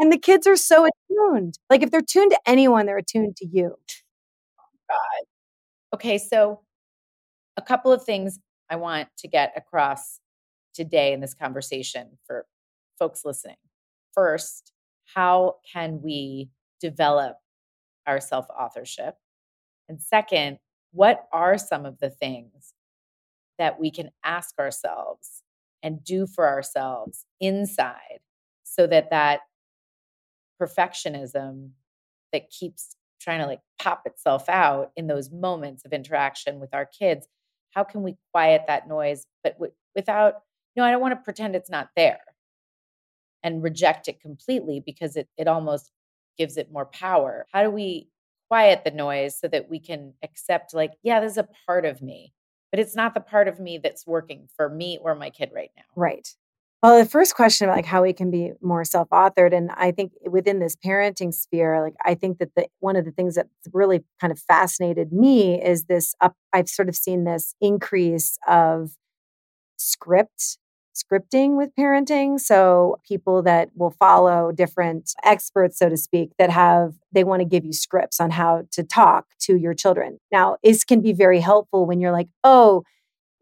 [0.00, 1.58] And the kids are so attuned.
[1.68, 3.76] Like if they're tuned to anyone, they're attuned to you.
[4.88, 5.26] God.
[5.94, 6.18] Okay.
[6.18, 6.62] So
[7.56, 8.38] a couple of things
[8.70, 10.20] I want to get across
[10.74, 12.46] today in this conversation for
[12.98, 13.56] folks listening.
[14.14, 14.72] First,
[15.14, 16.48] how can we
[16.80, 17.36] develop
[18.06, 19.16] our self authorship?
[19.88, 20.58] And second,
[20.92, 22.72] what are some of the things
[23.58, 25.42] that we can ask ourselves
[25.82, 28.20] and do for ourselves inside
[28.64, 29.40] so that that
[30.60, 31.70] perfectionism
[32.32, 36.86] that keeps trying to like pop itself out in those moments of interaction with our
[36.86, 37.26] kids
[37.72, 40.36] how can we quiet that noise but w- without
[40.76, 42.20] no i don't want to pretend it's not there
[43.42, 45.90] and reject it completely because it, it almost
[46.38, 47.46] gives it more power.
[47.52, 48.08] How do we
[48.48, 52.02] quiet the noise so that we can accept, like, yeah, this is a part of
[52.02, 52.32] me,
[52.70, 55.70] but it's not the part of me that's working for me or my kid right
[55.76, 55.84] now?
[55.96, 56.28] Right.
[56.82, 60.12] Well, the first question about like how we can be more self-authored, and I think
[60.30, 64.02] within this parenting sphere, like I think that the one of the things that's really
[64.18, 66.34] kind of fascinated me is this up.
[66.54, 68.92] I've sort of seen this increase of
[69.76, 70.58] script
[70.94, 72.38] scripting with parenting.
[72.38, 77.46] So people that will follow different experts, so to speak, that have, they want to
[77.46, 80.18] give you scripts on how to talk to your children.
[80.32, 82.82] Now, this can be very helpful when you're like, oh,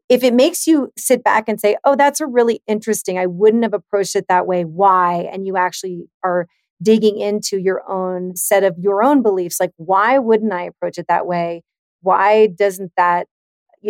[0.09, 3.62] if it makes you sit back and say, oh, that's a really interesting, I wouldn't
[3.62, 4.64] have approached it that way.
[4.64, 5.29] Why?
[5.31, 6.47] And you actually are
[6.83, 9.61] digging into your own set of your own beliefs.
[9.61, 11.62] Like, why wouldn't I approach it that way?
[12.01, 13.27] Why doesn't that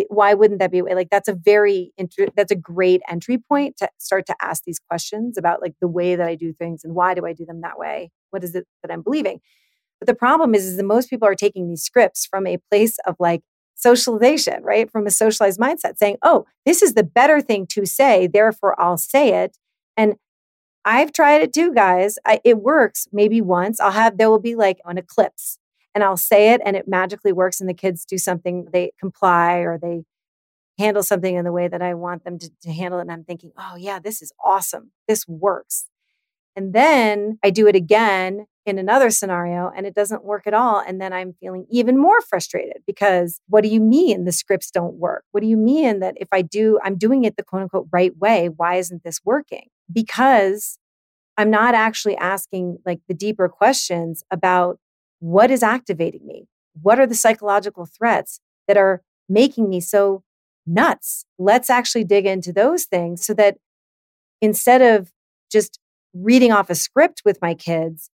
[0.09, 0.95] why wouldn't that be a way?
[0.95, 1.93] like that's a very
[2.37, 6.15] that's a great entry point to start to ask these questions about like the way
[6.15, 8.67] that i do things and why do i do them that way what is it
[8.83, 9.41] that i'm believing
[9.99, 12.99] but the problem is is that most people are taking these scripts from a place
[13.07, 13.43] of like
[13.79, 18.27] socialization right from a socialized mindset saying oh this is the better thing to say
[18.27, 19.57] therefore i'll say it
[19.97, 20.17] and
[20.85, 24.55] i've tried it too guys I, it works maybe once i'll have there will be
[24.55, 25.59] like an eclipse
[25.99, 29.55] and I'll say it and it magically works and the kids do something, they comply
[29.57, 30.05] or they
[30.79, 33.03] handle something in the way that I want them to, to handle it.
[33.03, 34.93] And I'm thinking, oh, yeah, this is awesome.
[35.09, 35.87] This works.
[36.59, 40.81] And then I do it again in another scenario and it doesn't work at all.
[40.81, 44.95] And then I'm feeling even more frustrated because what do you mean the scripts don't
[44.95, 45.23] work?
[45.31, 48.11] What do you mean that if I do, I'm doing it the quote unquote right
[48.19, 48.49] way?
[48.49, 49.69] Why isn't this working?
[49.91, 50.81] Because
[51.37, 54.81] I'm not actually asking like the deeper questions about
[55.21, 56.49] what is activating me?
[56.83, 60.25] What are the psychological threats that are making me so
[60.67, 61.25] nuts?
[61.39, 63.59] Let's actually dig into those things so that
[64.43, 65.13] instead of
[65.53, 65.79] just
[66.15, 68.11] reading off a script with my kids,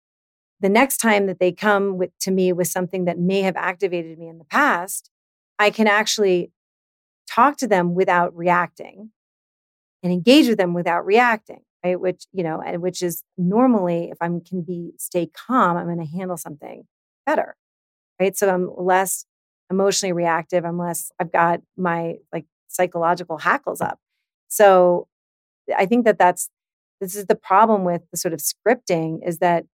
[0.60, 4.18] the next time that they come with, to me with something that may have activated
[4.18, 5.10] me in the past,
[5.58, 6.52] I can actually
[7.28, 9.10] talk to them without reacting
[10.02, 12.00] and engage with them without reacting, right?
[12.00, 15.98] Which, you know, and which is normally if I can be stay calm, I'm going
[15.98, 16.84] to handle something
[17.26, 17.56] better,
[18.20, 18.36] right?
[18.36, 19.24] So I'm less
[19.70, 20.64] emotionally reactive.
[20.64, 23.98] I'm less, I've got my like psychological hackles up.
[24.48, 25.08] So
[25.76, 26.48] I think that that's,
[27.02, 29.64] this is the problem with the sort of scripting is that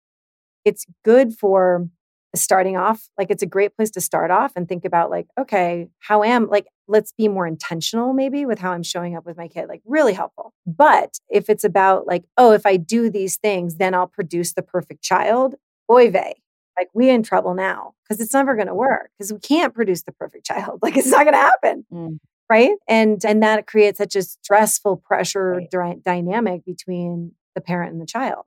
[0.65, 1.89] it's good for
[2.35, 5.89] starting off like it's a great place to start off and think about like okay
[6.01, 9.49] how am like let's be more intentional maybe with how i'm showing up with my
[9.49, 10.53] kid like really helpful.
[10.67, 14.63] But if it's about like oh if i do these things then i'll produce the
[14.63, 15.55] perfect child
[15.91, 16.41] oy vey.
[16.77, 20.03] Like we in trouble now because it's never going to work because we can't produce
[20.03, 20.81] the perfect child.
[20.83, 21.85] Like it's not going to happen.
[21.93, 22.19] Mm.
[22.49, 26.03] Right and and that creates such a stressful pressure right.
[26.05, 28.45] dynamic between the parent and the child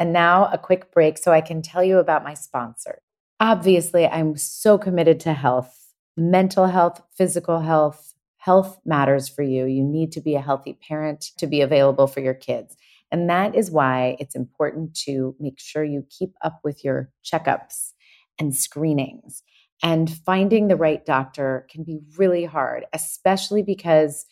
[0.00, 3.02] and now a quick break so I can tell you about my sponsor.
[3.38, 8.14] Obviously, I'm so committed to health, mental health, physical health.
[8.38, 9.66] Health matters for you.
[9.66, 12.74] You need to be a healthy parent to be available for your kids.
[13.12, 17.92] And that is why it's important to make sure you keep up with your checkups
[18.38, 19.42] and screenings.
[19.82, 24.26] And finding the right doctor can be really hard, especially because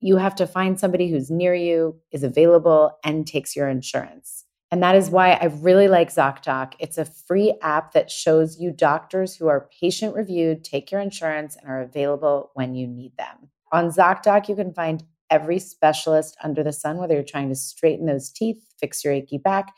[0.00, 4.44] you have to find somebody who's near you, is available, and takes your insurance.
[4.70, 6.74] And that is why I really like ZocDoc.
[6.80, 11.56] It's a free app that shows you doctors who are patient reviewed, take your insurance,
[11.56, 13.50] and are available when you need them.
[13.72, 18.06] On ZocDoc, you can find every specialist under the sun, whether you're trying to straighten
[18.06, 19.72] those teeth, fix your achy back,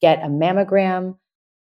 [0.00, 1.16] get a mammogram,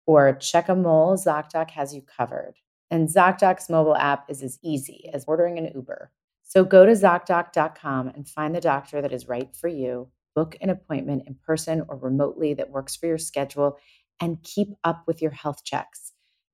[0.06, 2.54] or check a mole, ZocDoc has you covered.
[2.90, 6.10] And ZocDoc's mobile app is as easy as ordering an Uber.
[6.42, 10.70] So go to ZocDoc.com and find the doctor that is right for you book an
[10.70, 13.76] appointment in person or remotely that works for your schedule
[14.20, 16.12] and keep up with your health checks.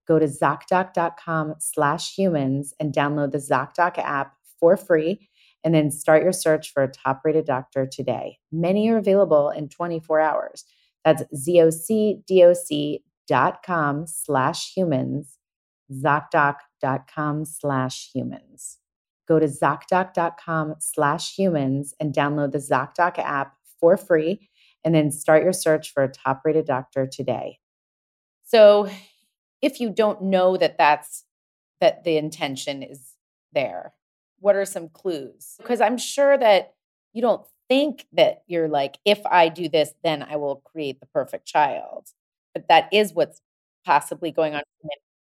[0.09, 5.29] Go to ZocDoc.com slash humans and download the ZocDoc app for free
[5.63, 8.39] and then start your search for a top rated doctor today.
[8.51, 10.65] Many are available in 24 hours.
[11.05, 15.34] That's ZocDoc.com slash humans,
[15.93, 18.79] ZocDoc.com slash humans.
[19.27, 24.51] Go to ZocDoc.com slash humans and download the ZocDoc app for free
[24.85, 27.59] and then start your search for a top rated doctor today.
[28.45, 28.89] So,
[29.63, 31.25] if you don't know that that's
[31.81, 33.15] that the intention is
[33.53, 33.95] there,
[34.41, 35.55] what are some clues?
[35.59, 36.75] Because I'm sure that
[37.15, 41.07] you don't think that you're like, if I do this, then I will create the
[41.07, 42.09] perfect child.
[42.53, 43.41] But that is what's
[43.85, 44.63] possibly going on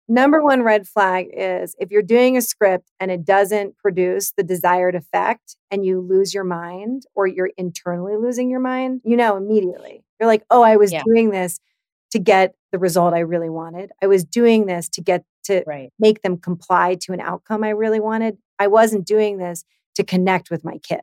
[0.06, 4.42] Number one red flag is if you're doing a script and it doesn't produce the
[4.42, 9.36] desired effect and you lose your mind or you're internally losing your mind, you know
[9.36, 10.04] immediately.
[10.20, 11.02] You're like, oh, I was yeah.
[11.06, 11.58] doing this
[12.10, 13.92] to get the result I really wanted.
[14.02, 15.90] I was doing this to get to right.
[15.98, 18.36] make them comply to an outcome I really wanted.
[18.58, 19.64] I wasn't doing this
[19.94, 21.00] to connect with my kid.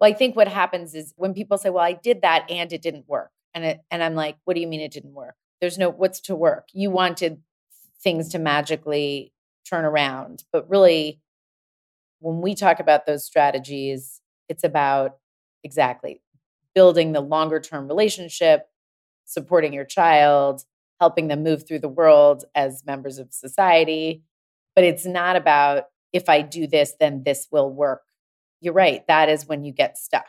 [0.00, 2.82] Well, I think what happens is when people say, "Well, I did that and it
[2.82, 5.78] didn't work." And it and I'm like, "What do you mean it didn't work?" There's
[5.78, 6.68] no what's to work.
[6.72, 7.40] You wanted
[8.04, 9.32] things to magically
[9.68, 10.44] turn around.
[10.52, 11.20] But really,
[12.20, 15.16] when we talk about those strategies, it's about
[15.64, 16.20] exactly
[16.74, 18.68] building the longer term relationship,
[19.24, 20.64] supporting your child,
[21.00, 24.22] helping them move through the world as members of society.
[24.74, 28.02] But it's not about if I do this, then this will work.
[28.60, 29.06] You're right.
[29.08, 30.26] That is when you get stuck.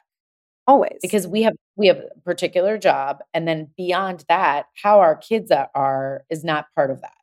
[0.68, 0.98] Always.
[1.02, 5.52] Because we have we have a particular job and then beyond that, how our kids
[5.52, 7.13] are is not part of that.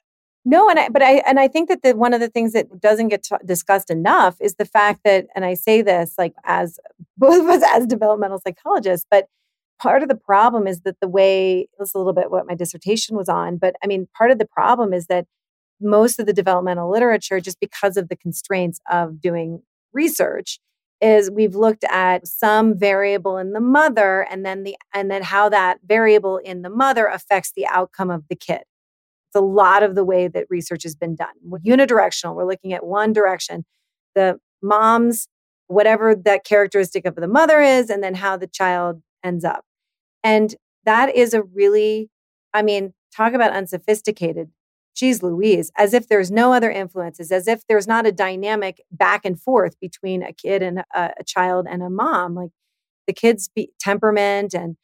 [0.44, 2.80] No, and I, but I and I think that the, one of the things that
[2.80, 6.78] doesn't get t- discussed enough is the fact that, and I say this like as
[7.16, 9.26] both of us as developmental psychologists, but
[9.80, 12.54] part of the problem is that the way this is a little bit what my
[12.54, 15.26] dissertation was on, but I mean, part of the problem is that
[15.80, 19.62] most of the developmental literature, just because of the constraints of doing
[19.92, 20.58] research,
[21.00, 25.48] is we've looked at some variable in the mother and then the and then how
[25.48, 28.62] that variable in the mother affects the outcome of the kid.
[29.32, 31.32] It's a lot of the way that research has been done.
[31.66, 32.34] Unidirectional.
[32.34, 33.64] We're looking at one direction.
[34.14, 35.26] The mom's
[35.68, 39.64] whatever that characteristic of the mother is, and then how the child ends up.
[40.22, 40.54] And
[40.84, 42.10] that is a really,
[42.52, 44.50] I mean, talk about unsophisticated.
[44.94, 49.24] Geez Louise, as if there's no other influences, as if there's not a dynamic back
[49.24, 52.34] and forth between a kid and a, a child and a mom.
[52.34, 52.50] Like
[53.06, 54.76] the kid's be- temperament and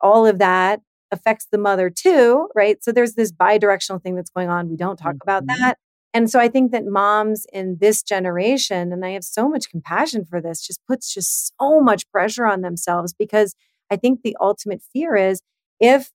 [0.00, 0.80] all of that
[1.14, 2.82] affects the mother too, right?
[2.84, 4.68] So there's this bi-directional thing that's going on.
[4.68, 5.22] We don't talk mm-hmm.
[5.22, 5.78] about that.
[6.12, 10.24] And so I think that moms in this generation, and I have so much compassion
[10.24, 13.56] for this, just puts just so much pressure on themselves because
[13.90, 15.40] I think the ultimate fear is
[15.80, 16.12] if,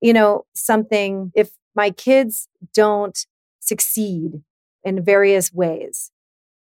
[0.00, 3.18] you know, something, if my kids don't
[3.60, 4.42] succeed
[4.82, 6.10] in various ways,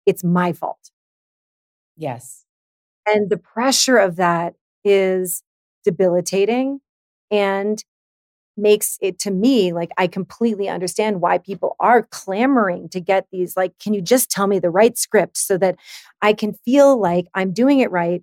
[0.07, 0.91] it's my fault.
[1.97, 2.45] Yes.
[3.07, 5.43] And the pressure of that is
[5.85, 6.81] debilitating
[7.31, 7.83] and
[8.57, 13.57] makes it to me like I completely understand why people are clamoring to get these
[13.57, 15.77] like can you just tell me the right script so that
[16.22, 18.22] I can feel like I'm doing it right?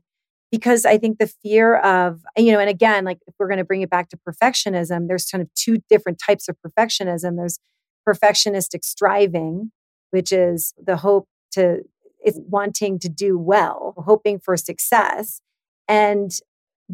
[0.51, 3.64] Because I think the fear of you know and again like if we're going to
[3.64, 7.38] bring it back to perfectionism there's kind of two different types of perfectionism.
[7.38, 7.60] There's
[8.08, 9.72] perfectionistic striving
[10.12, 11.82] which is the hope to
[12.24, 15.41] it's wanting to do well hoping for success
[15.88, 16.39] and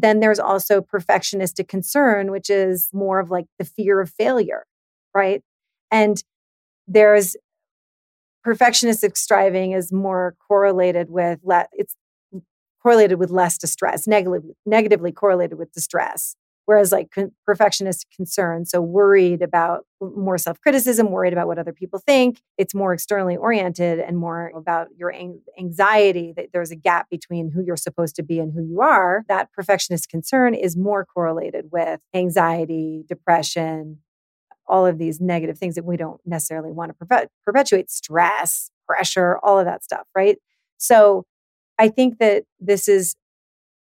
[0.00, 4.64] then there's also perfectionistic concern, which is more of like the fear of failure,
[5.14, 5.42] right?
[5.90, 6.22] And
[6.88, 7.36] there's
[8.46, 11.94] perfectionistic striving is more correlated with le- it's
[12.82, 16.36] correlated with less distress, negatively negatively correlated with distress.
[16.70, 21.72] Whereas like con- perfectionist concern, so worried about more self criticism, worried about what other
[21.72, 22.42] people think.
[22.58, 25.12] It's more externally oriented and more about your
[25.58, 29.24] anxiety that there's a gap between who you're supposed to be and who you are.
[29.26, 33.98] That perfectionist concern is more correlated with anxiety, depression,
[34.68, 39.58] all of these negative things that we don't necessarily want to perpetuate stress, pressure, all
[39.58, 40.38] of that stuff, right?
[40.76, 41.24] So
[41.80, 43.16] I think that this is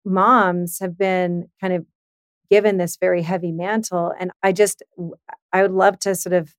[0.05, 1.85] moms have been kind of
[2.49, 4.13] given this very heavy mantle.
[4.19, 4.83] And I just,
[5.53, 6.55] I would love to sort of,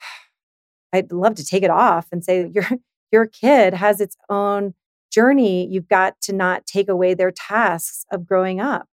[0.92, 2.66] I'd love to take it off and say, your,
[3.12, 4.74] your kid has its own
[5.10, 5.66] journey.
[5.66, 8.88] You've got to not take away their tasks of growing up.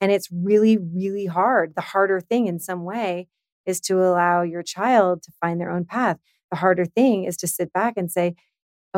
[0.00, 1.74] And it's really, really hard.
[1.74, 3.28] The harder thing in some way
[3.66, 6.18] is to allow your child to find their own path.
[6.50, 8.34] The harder thing is to sit back and say,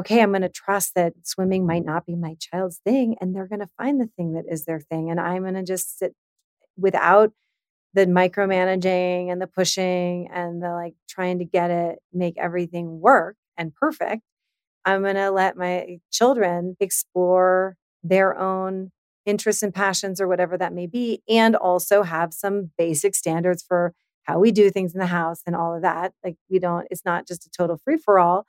[0.01, 3.49] okay, I'm going to trust that swimming might not be my child's thing and they're
[3.49, 5.11] going to find the thing that is their thing.
[5.11, 6.15] And I'm going to just sit
[6.77, 7.33] without
[7.93, 13.37] the micromanaging and the pushing and the like trying to get it, make everything work
[13.57, 14.23] and perfect.
[14.85, 18.93] I'm going to let my children explore their own
[19.27, 23.93] interests and passions or whatever that may be, and also have some basic standards for
[24.23, 26.15] how we do things in the house and all of that.
[26.25, 28.47] Like, we don't, it's not just a total free for all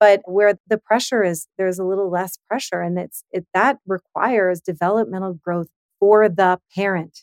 [0.00, 4.60] but where the pressure is there's a little less pressure and it's it that requires
[4.60, 5.68] developmental growth
[6.00, 7.20] for the parent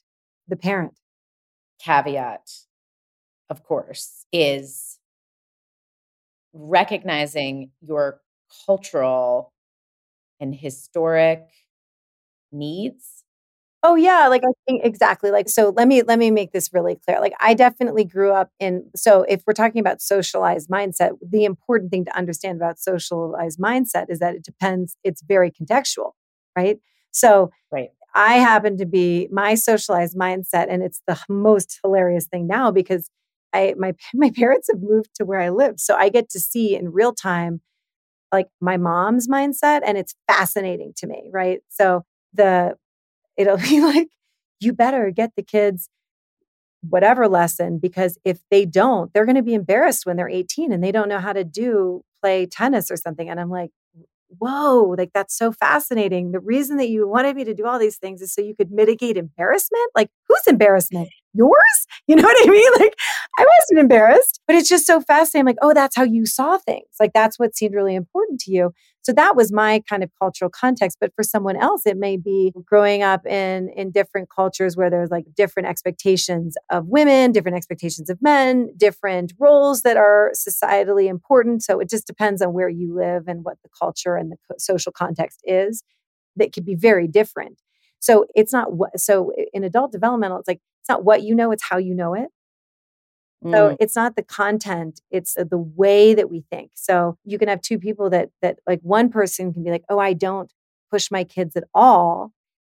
[0.48, 0.98] the parent.
[1.84, 2.50] Caveat
[3.50, 5.00] of course is
[6.54, 8.22] recognizing your
[8.66, 9.54] cultural
[10.40, 11.46] and historic
[12.52, 13.21] needs
[13.84, 15.32] Oh yeah, like I think exactly.
[15.32, 17.20] Like so let me let me make this really clear.
[17.20, 21.90] Like I definitely grew up in so if we're talking about socialized mindset, the important
[21.92, 26.12] thing to understand about socialized mindset is that it depends it's very contextual,
[26.56, 26.78] right?
[27.12, 27.90] So right.
[28.14, 33.10] I happen to be my socialized mindset and it's the most hilarious thing now because
[33.52, 35.80] I my my parents have moved to where I live.
[35.80, 37.62] So I get to see in real time
[38.32, 41.60] like my mom's mindset and it's fascinating to me, right?
[41.70, 42.76] So the
[43.38, 44.10] it'll be like,
[44.60, 45.90] you better get the kids
[46.90, 50.84] whatever lesson because if they don't, they're going to be embarrassed when they're 18 and
[50.84, 53.30] they don't know how to do play tennis or something.
[53.30, 53.70] And I'm like,
[54.40, 56.32] whoa, like that's so fascinating.
[56.32, 58.72] The reason that you wanted me to do all these things is so you could
[58.72, 59.92] mitigate embarrassment.
[59.96, 61.10] Like, whose embarrassment?
[61.34, 61.88] Yours?
[62.08, 62.72] You know what I mean?
[62.80, 62.94] Like,
[63.38, 65.46] I wasn't embarrassed, but it's just so fascinating.
[65.46, 66.88] like, oh, that's how you saw things.
[67.00, 68.74] Like, that's what seemed really important to you.
[69.04, 70.98] So that was my kind of cultural context.
[71.02, 75.10] But for someone else, it may be growing up in in different cultures where there's
[75.10, 81.64] like different expectations of women, different expectations of men, different roles that are societally important.
[81.64, 84.92] So it just depends on where you live and what the culture and the social
[84.92, 85.84] context is.
[86.36, 87.62] That could be very different.
[88.00, 89.00] So it's not what.
[89.00, 92.14] So in adult developmental, it's like it's not what you know; it's how you know
[92.14, 92.30] it.
[93.44, 93.78] So mm.
[93.80, 96.72] it's not the content, it's the way that we think.
[96.76, 99.98] So you can have two people that that like one person can be like, "Oh,
[99.98, 100.52] I don't
[100.92, 102.32] push my kids at all."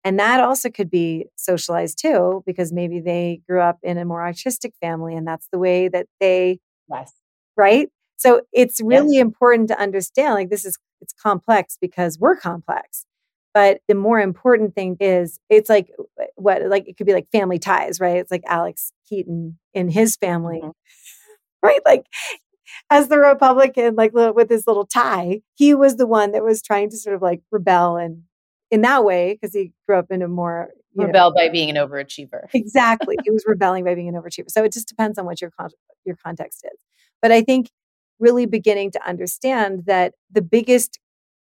[0.04, 4.22] And that also could be socialized too because maybe they grew up in a more
[4.22, 7.12] artistic family and that's the way that they Yes.
[7.56, 7.88] Right?
[8.16, 9.22] So it's really yes.
[9.22, 13.04] important to understand like this is it's complex because we're complex.
[13.54, 15.90] But the more important thing is it's like
[16.36, 18.16] what like it could be like family ties, right?
[18.16, 20.60] It's like Alex Keaton in his family.
[20.60, 20.70] Mm-hmm.
[21.64, 21.78] Right?
[21.86, 22.06] Like
[22.90, 26.90] as the Republican, like with his little tie, he was the one that was trying
[26.90, 28.24] to sort of like rebel and
[28.72, 31.76] in that way, because he grew up in a more rebel know, by being an
[31.76, 32.46] overachiever.
[32.52, 33.16] exactly.
[33.22, 34.50] he was rebelling by being an overachiever.
[34.50, 35.70] So it just depends on what your con-
[36.04, 36.78] your context is.
[37.20, 37.70] But I think
[38.18, 40.98] really beginning to understand that the biggest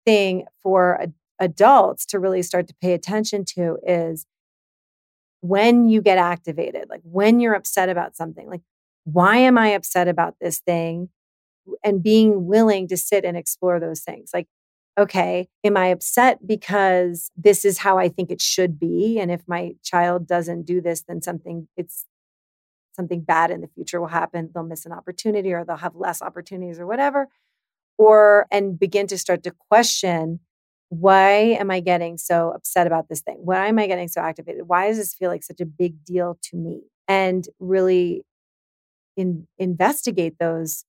[0.06, 1.08] thing for a,
[1.40, 4.26] adults to really start to pay attention to is
[5.42, 8.62] when you get activated, like when you're upset about something, like
[9.06, 11.10] why am I upset about this thing?
[11.84, 14.32] And being willing to sit and explore those things.
[14.34, 14.48] Like,
[14.98, 19.18] okay, am I upset because this is how I think it should be?
[19.20, 22.06] And if my child doesn't do this, then something, it's
[22.96, 24.50] something bad in the future will happen.
[24.54, 27.28] They'll miss an opportunity or they'll have less opportunities or whatever.
[27.98, 30.40] Or, and begin to start to question
[30.90, 31.30] why
[31.60, 33.38] am I getting so upset about this thing?
[33.40, 34.68] Why am I getting so activated?
[34.68, 36.82] Why does this feel like such a big deal to me?
[37.08, 38.24] And really
[39.18, 40.86] in, investigate those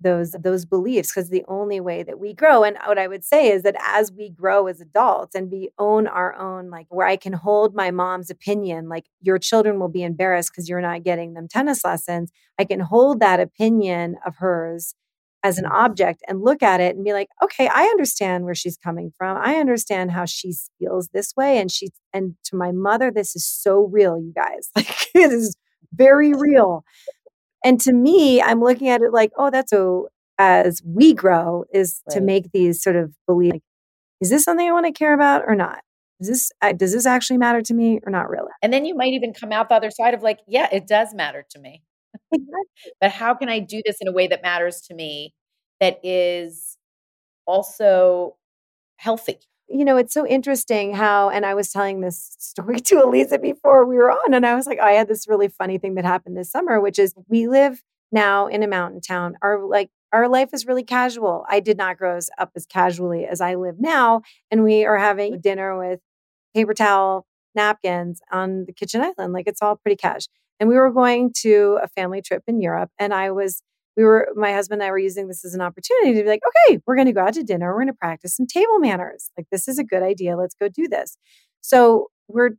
[0.00, 3.50] those those beliefs because the only way that we grow and what i would say
[3.50, 7.16] is that as we grow as adults and we own our own like where i
[7.16, 11.34] can hold my mom's opinion like your children will be embarrassed because you're not getting
[11.34, 14.94] them tennis lessons i can hold that opinion of hers
[15.42, 18.76] as an object and look at it and be like okay i understand where she's
[18.76, 19.36] coming from.
[19.36, 23.46] I understand how she feels this way and she and to my mother this is
[23.46, 24.70] so real you guys.
[24.76, 25.56] Like it is
[25.92, 26.84] very real.
[27.64, 32.00] And to me i'm looking at it like oh that's so as we grow is
[32.08, 32.14] right.
[32.14, 33.62] to make these sort of believe like,
[34.20, 35.80] is this something i want to care about or not?
[36.20, 38.50] Is this uh, does this actually matter to me or not really?
[38.62, 41.14] And then you might even come out the other side of like yeah it does
[41.14, 41.82] matter to me
[43.00, 45.34] but how can I do this in a way that matters to me
[45.80, 46.76] that is
[47.46, 48.36] also
[48.96, 49.38] healthy?
[49.68, 53.86] You know, it's so interesting how, and I was telling this story to Eliza before
[53.86, 56.36] we were on, and I was like, I had this really funny thing that happened
[56.36, 59.36] this summer, which is we live now in a mountain town.
[59.42, 61.44] Our like our life is really casual.
[61.48, 65.40] I did not grow up as casually as I live now, and we are having
[65.40, 66.00] dinner with
[66.54, 69.32] paper towel napkins on the kitchen island.
[69.32, 70.26] Like it's all pretty cash.
[70.60, 72.90] And we were going to a family trip in Europe.
[72.98, 73.62] And I was,
[73.96, 76.42] we were, my husband and I were using this as an opportunity to be like,
[76.46, 77.72] okay, we're going to go out to dinner.
[77.72, 79.30] We're going to practice some table manners.
[79.38, 80.36] Like, this is a good idea.
[80.36, 81.16] Let's go do this.
[81.62, 82.50] So we're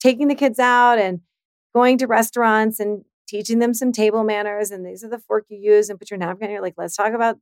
[0.00, 1.20] taking the kids out and
[1.74, 4.72] going to restaurants and teaching them some table manners.
[4.72, 6.50] And these are the fork you use and put your napkin.
[6.50, 7.38] You're like, let's talk about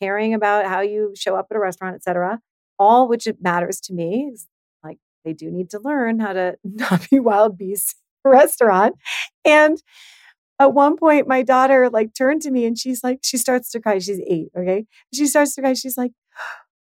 [0.00, 2.40] caring about how you show up at a restaurant, etc.
[2.78, 4.30] All which it matters to me.
[4.32, 4.48] Is
[4.82, 7.94] like they do need to learn how to not be wild beasts
[8.26, 8.96] restaurant.
[9.44, 9.78] And
[10.60, 13.80] at one point, my daughter like turned to me and she's like, she starts to
[13.80, 13.98] cry.
[13.98, 14.48] She's eight.
[14.56, 14.86] Okay.
[15.14, 15.74] She starts to cry.
[15.74, 16.12] She's like,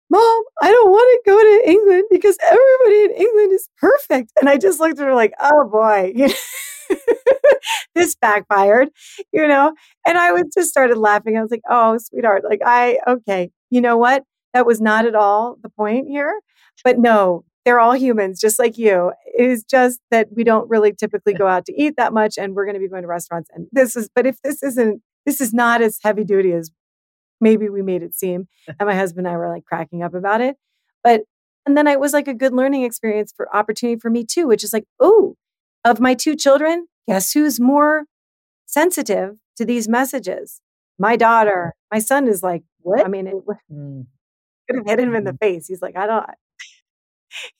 [0.10, 4.32] Mom, I don't want to go to England because everybody in England is perfect.
[4.40, 6.14] And I just looked at her like, oh boy,
[7.96, 8.90] this backfired,
[9.34, 9.74] you know?
[10.06, 11.38] And I was just started laughing.
[11.38, 14.24] I was like, oh, sweetheart, like I, okay, you know what?
[14.54, 16.40] That was not at all the point here.
[16.86, 19.12] But no, they're all humans just like you.
[19.26, 22.56] It is just that we don't really typically go out to eat that much and
[22.56, 23.50] we're going to be going to restaurants.
[23.54, 26.72] And this is, but if this isn't, this is not as heavy duty as
[27.42, 28.48] maybe we made it seem.
[28.80, 30.56] And my husband and I were like cracking up about it.
[31.04, 31.24] But,
[31.66, 34.64] and then it was like a good learning experience for opportunity for me too, which
[34.64, 35.36] is like, oh,
[35.84, 38.06] of my two children, guess who's more
[38.66, 40.62] sensitive to these messages?
[40.98, 41.74] My daughter.
[41.92, 43.06] My son is like, what?
[43.06, 43.36] I mean, it
[43.70, 44.06] mm.
[44.70, 45.38] could have hit him in the mm-hmm.
[45.56, 45.68] face.
[45.68, 46.26] He's like, I don't,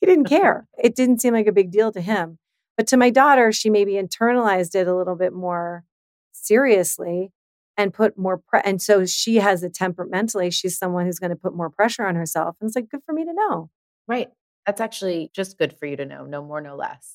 [0.00, 0.66] he didn't care.
[0.78, 2.38] It didn't seem like a big deal to him.
[2.76, 5.84] But to my daughter, she maybe internalized it a little bit more
[6.32, 7.32] seriously
[7.76, 10.50] and put more pre- and so she has a temperamentally.
[10.50, 13.12] She's someone who's going to put more pressure on herself and it's like good for
[13.12, 13.70] me to know.
[14.06, 14.28] Right.
[14.66, 17.14] That's actually just good for you to know no more no less.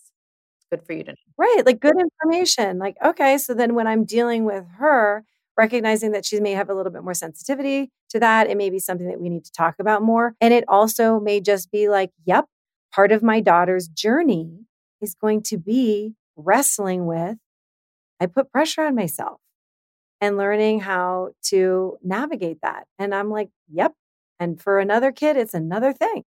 [0.72, 1.16] Good for you to know.
[1.38, 2.80] Right like good information.
[2.80, 5.24] Like okay so then when i'm dealing with her
[5.58, 8.50] recognizing that she may have a little bit more sensitivity to that.
[8.50, 10.36] It may be something that we need to talk about more.
[10.42, 12.46] And it also may just be like, yep,
[12.94, 14.66] part of my daughter's journey
[15.02, 17.38] is going to be wrestling with,
[18.20, 19.40] I put pressure on myself
[20.22, 22.86] and learning how to navigate that.
[22.98, 23.94] And I'm like, yep.
[24.40, 26.24] And for another kid, it's another thing.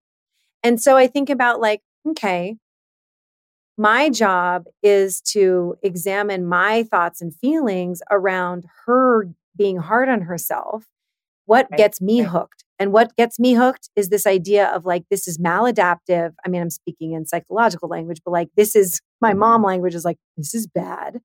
[0.63, 2.57] And so I think about like, okay,
[3.77, 10.85] my job is to examine my thoughts and feelings around her being hard on herself.
[11.45, 11.77] What right.
[11.77, 12.29] gets me right.
[12.29, 12.63] hooked?
[12.79, 16.33] And what gets me hooked is this idea of like, this is maladaptive.
[16.45, 20.05] I mean, I'm speaking in psychological language, but like, this is my mom language is
[20.05, 21.19] like, this is bad.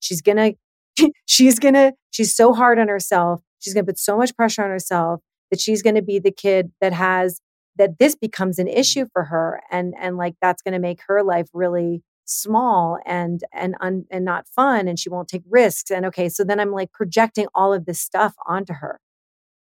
[0.00, 0.52] She's gonna,
[1.26, 3.40] she's gonna, she's so hard on herself.
[3.60, 5.20] She's gonna put so much pressure on herself.
[5.50, 7.40] that she's to be the kid that has
[7.78, 11.22] that this becomes an issue for her and and like that's going to make her
[11.22, 16.04] life really small and and un, and not fun and she won't take risks and
[16.04, 19.00] okay so then i'm like projecting all of this stuff onto her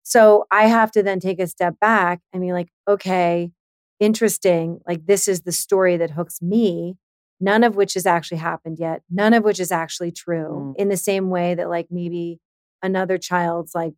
[0.03, 3.51] so i have to then take a step back and be like okay
[3.99, 6.97] interesting like this is the story that hooks me
[7.39, 10.81] none of which has actually happened yet none of which is actually true mm.
[10.81, 12.37] in the same way that like maybe
[12.83, 13.93] another child's like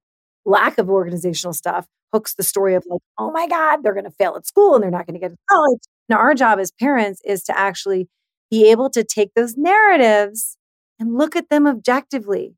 [0.49, 4.11] lack of organizational stuff hooks the story of like oh my god they're going to
[4.11, 5.79] fail at school and they're not going to get to college
[6.09, 8.09] now our job as parents is to actually
[8.49, 10.57] be able to take those narratives
[10.99, 12.55] and look at them objectively.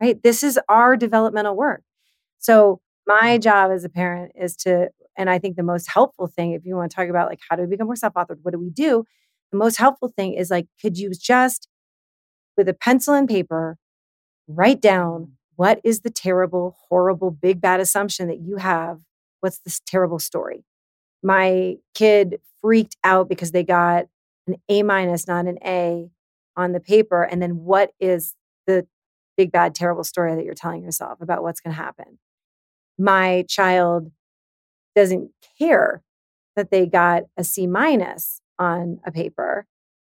[0.00, 0.22] Right?
[0.22, 1.82] This is our developmental work.
[2.38, 6.52] So, my job as a parent is to, and I think the most helpful thing,
[6.52, 8.52] if you want to talk about like how do we become more self authored, what
[8.52, 9.04] do we do?
[9.52, 11.68] The most helpful thing is like, could you just,
[12.56, 13.76] with a pencil and paper,
[14.48, 19.00] write down what is the terrible, horrible, big, bad assumption that you have?
[19.40, 20.64] What's this terrible story?
[21.22, 24.06] My kid freaked out because they got
[24.46, 26.10] an A minus, not an A
[26.56, 27.22] on the paper.
[27.22, 28.34] And then what is
[28.66, 28.86] the
[29.36, 32.18] big, bad, terrible story that you're telling yourself about what's going to happen?
[32.98, 34.10] My child
[34.94, 36.02] doesn't care
[36.56, 39.66] that they got a C minus on a paper.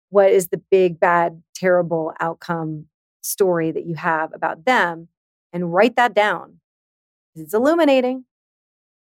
[0.10, 2.86] What is the big, bad, terrible outcome
[3.22, 5.10] story that you have about them?
[5.58, 6.60] And write that down.
[7.34, 8.26] It's illuminating.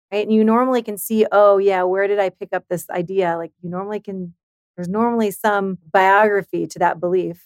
[0.09, 0.25] Right.
[0.25, 3.35] And you normally can see, oh, yeah, where did I pick up this idea?
[3.35, 4.35] Like you normally can
[4.77, 7.45] there's normally some biography to that belief.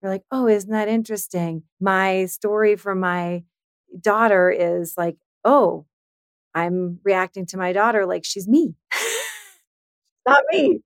[0.00, 1.64] You're like, oh, isn't that interesting?
[1.80, 3.42] My story from my
[4.00, 5.86] daughter is like, oh,
[6.54, 8.76] I'm reacting to my daughter like she's me,
[10.28, 10.82] not me.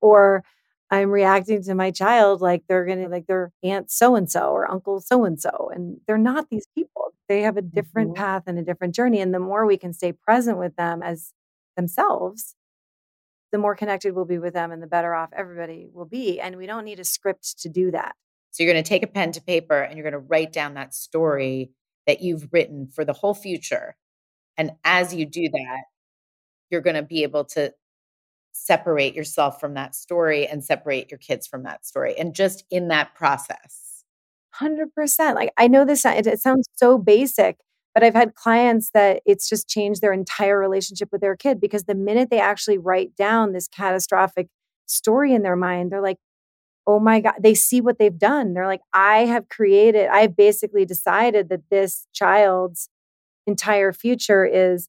[0.00, 0.42] Or
[0.90, 4.50] I'm reacting to my child like they're going to, like their aunt so and so
[4.50, 5.70] or uncle so and so.
[5.74, 7.12] And they're not these people.
[7.28, 8.22] They have a different mm-hmm.
[8.22, 9.20] path and a different journey.
[9.20, 11.32] And the more we can stay present with them as
[11.76, 12.54] themselves,
[13.50, 16.40] the more connected we'll be with them and the better off everybody will be.
[16.40, 18.14] And we don't need a script to do that.
[18.52, 20.74] So you're going to take a pen to paper and you're going to write down
[20.74, 21.72] that story
[22.06, 23.96] that you've written for the whole future.
[24.56, 25.82] And as you do that,
[26.70, 27.74] you're going to be able to
[28.56, 32.16] separate yourself from that story and separate your kids from that story.
[32.18, 34.04] And just in that process.
[34.60, 35.34] 100%.
[35.34, 37.58] Like I know this, it, it sounds so basic,
[37.94, 41.84] but I've had clients that it's just changed their entire relationship with their kid because
[41.84, 44.48] the minute they actually write down this catastrophic
[44.86, 46.18] story in their mind, they're like,
[46.86, 48.54] oh my God, they see what they've done.
[48.54, 52.88] They're like, I have created, I've basically decided that this child's
[53.46, 54.88] entire future is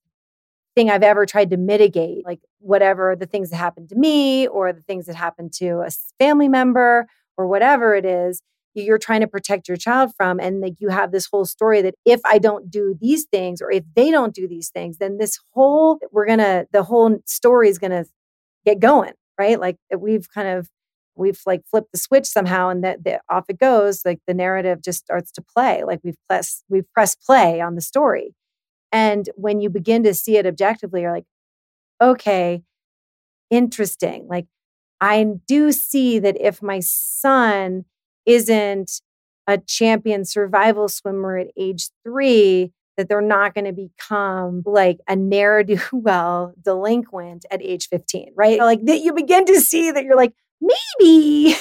[0.77, 4.71] thing I've ever tried to mitigate, like whatever the things that happened to me or
[4.71, 7.07] the things that happened to a family member
[7.37, 8.41] or whatever it is
[8.73, 11.95] you're trying to protect your child from and like you have this whole story that
[12.05, 15.39] if i don't do these things or if they don't do these things then this
[15.51, 18.05] whole we're gonna the whole story is gonna
[18.67, 19.59] get going right?
[19.59, 20.69] Like uh, we've kind of
[21.15, 22.99] we've like flipped the switch somehow and that,
[23.29, 27.21] off it goes like the narrative just starts to play like we've pressed we've pressed
[27.21, 28.35] play on the story
[28.91, 31.25] and when you begin to see it objectively you're like
[32.01, 32.61] okay
[33.49, 34.45] interesting like
[35.01, 37.85] i do see that if my son
[38.25, 39.01] isn't
[39.47, 45.15] a champion survival swimmer at age three, that they're not going to become like a
[45.15, 48.59] ne'er do well delinquent at age 15, right?
[48.59, 51.55] Like that you begin to see that you're like, maybe,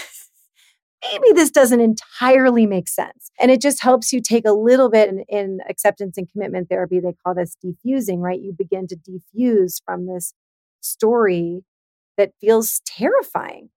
[1.12, 3.30] maybe this doesn't entirely make sense.
[3.38, 7.00] And it just helps you take a little bit in, in acceptance and commitment therapy.
[7.00, 8.40] They call this defusing, right?
[8.40, 10.32] You begin to defuse from this
[10.80, 11.64] story
[12.16, 13.70] that feels terrifying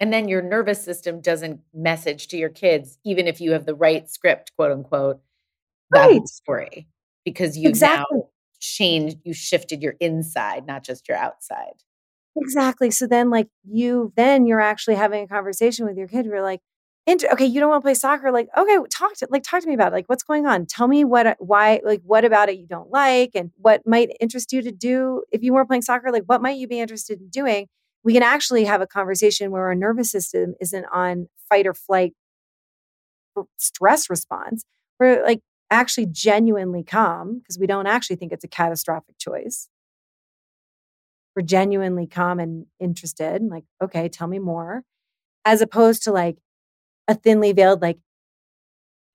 [0.00, 3.74] and then your nervous system doesn't message to your kids, even if you have the
[3.74, 5.20] right script, quote unquote,
[5.90, 6.28] that right.
[6.28, 6.88] story,
[7.24, 8.18] because you exactly.
[8.18, 8.28] now
[8.60, 11.74] changed, you shifted your inside, not just your outside.
[12.36, 12.90] Exactly.
[12.90, 16.26] So then, like, you, then you're actually having a conversation with your kid.
[16.26, 16.60] You're like,
[17.08, 18.32] okay, you don't want to play soccer.
[18.32, 19.94] Like, okay, talk to, like, talk to me about it.
[19.94, 20.66] Like, what's going on?
[20.66, 24.10] Tell me what, uh, why, like, what about it you don't like and what might
[24.20, 25.22] interest you to do.
[25.30, 27.68] If you weren't playing soccer, like, what might you be interested in doing?
[28.04, 32.12] we can actually have a conversation where our nervous system isn't on fight or flight
[33.56, 34.64] stress response.
[35.00, 35.40] We're like
[35.70, 39.68] actually genuinely calm because we don't actually think it's a catastrophic choice.
[41.34, 44.84] We're genuinely calm and interested, like, okay, tell me more,
[45.44, 46.36] as opposed to like
[47.08, 47.98] a thinly veiled, like,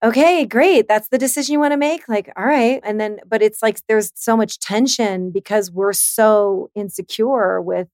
[0.02, 2.08] okay, great, that's the decision you want to make.
[2.08, 2.80] Like, all right.
[2.84, 7.88] And then, but it's like there's so much tension because we're so insecure with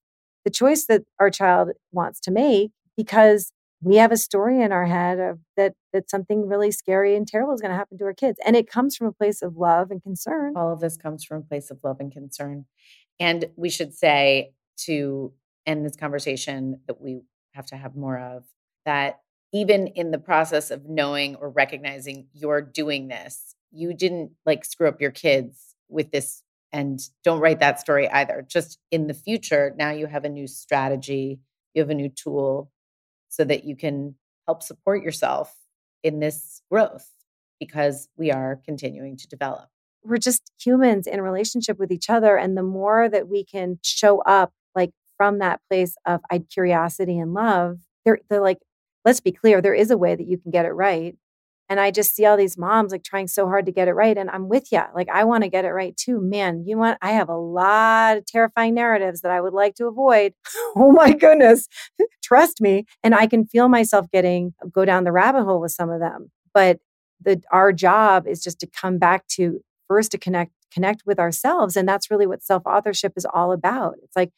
[0.45, 4.87] the choice that our child wants to make because we have a story in our
[4.87, 8.15] head of that that something really scary and terrible is going to happen to our
[8.15, 11.25] kids and it comes from a place of love and concern all of this comes
[11.25, 12.65] from a place of love and concern
[13.21, 15.33] and we should say to
[15.67, 17.21] end this conversation that we
[17.53, 18.45] have to have more of
[18.87, 19.21] that
[19.53, 24.89] even in the process of knowing or recognizing you're doing this you didn't like screw
[24.89, 26.43] up your kids with this
[26.73, 30.47] and don't write that story either just in the future now you have a new
[30.47, 31.41] strategy
[31.75, 32.71] you have a new tool
[33.29, 34.15] so that you can
[34.47, 35.55] help support yourself
[36.03, 37.11] in this growth
[37.59, 39.69] because we are continuing to develop.
[40.03, 42.37] We're just humans in relationship with each other.
[42.37, 46.21] And the more that we can show up like from that place of
[46.53, 48.59] curiosity and love, they're, they're like,
[49.07, 51.15] let's be clear, there is a way that you can get it right.
[51.69, 54.17] And I just see all these moms like trying so hard to get it right.
[54.17, 54.83] And I'm with you.
[54.95, 56.21] Like, I want to get it right too.
[56.21, 59.87] Man, you want, I have a lot of terrifying narratives that I would like to
[59.87, 60.35] avoid.
[60.77, 61.67] oh my goodness.
[62.23, 62.85] Trust me.
[63.03, 66.31] And I can feel myself getting, go down the rabbit hole with some of them.
[66.53, 66.79] But
[67.21, 71.77] the, our job is just to come back to first to connect, connect with ourselves.
[71.77, 73.95] And that's really what self authorship is all about.
[74.03, 74.31] It's like,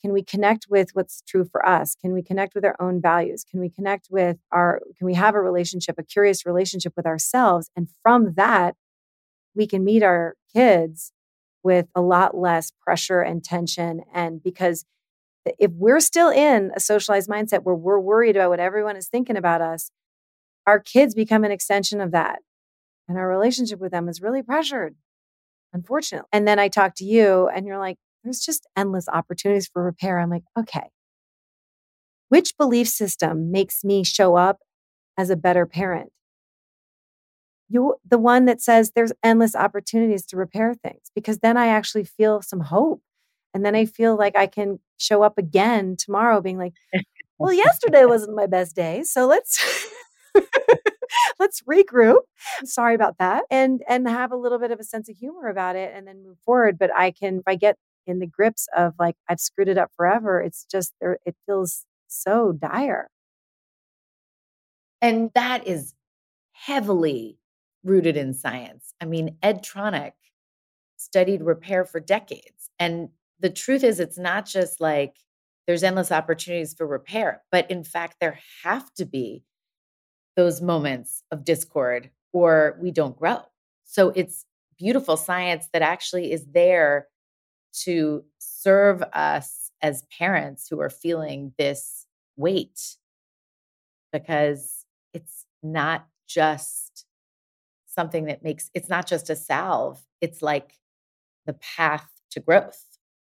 [0.00, 1.96] can we connect with what's true for us?
[2.00, 3.44] Can we connect with our own values?
[3.48, 7.70] Can we connect with our can we have a relationship a curious relationship with ourselves?
[7.76, 8.76] And from that
[9.54, 11.12] we can meet our kids
[11.62, 14.02] with a lot less pressure and tension.
[14.12, 14.84] And because
[15.58, 19.36] if we're still in a socialized mindset where we're worried about what everyone is thinking
[19.36, 19.90] about us
[20.66, 22.40] our kids become an extension of that.
[23.08, 24.96] And our relationship with them is really pressured
[25.72, 26.28] unfortunately.
[26.32, 30.18] And then i talk to you and you're like there's just endless opportunities for repair.
[30.18, 30.90] I'm like, okay,
[32.28, 34.58] which belief system makes me show up
[35.16, 36.10] as a better parent?
[37.68, 42.04] You, the one that says there's endless opportunities to repair things, because then I actually
[42.04, 43.00] feel some hope.
[43.54, 46.74] And then I feel like I can show up again tomorrow being like,
[47.38, 49.02] well, yesterday wasn't my best day.
[49.04, 49.62] So let's.
[51.38, 52.18] let's regroup
[52.64, 55.76] sorry about that and and have a little bit of a sense of humor about
[55.76, 57.76] it and then move forward but i can if i get
[58.06, 60.40] in the grips of like I've screwed it up forever.
[60.40, 63.08] It's just there it feels so dire.
[65.02, 65.94] And that is
[66.52, 67.38] heavily
[67.84, 68.94] rooted in science.
[69.00, 70.12] I mean, Ed Tronick
[70.96, 72.70] studied repair for decades.
[72.78, 75.16] And the truth is it's not just like
[75.66, 79.42] there's endless opportunities for repair, but in fact there have to be
[80.36, 83.40] those moments of discord or we don't grow.
[83.84, 84.44] So it's
[84.78, 87.08] beautiful science that actually is there
[87.84, 92.06] to serve us as parents who are feeling this
[92.36, 92.96] weight
[94.12, 97.04] because it's not just
[97.86, 100.74] something that makes it's not just a salve it's like
[101.46, 102.84] the path to growth.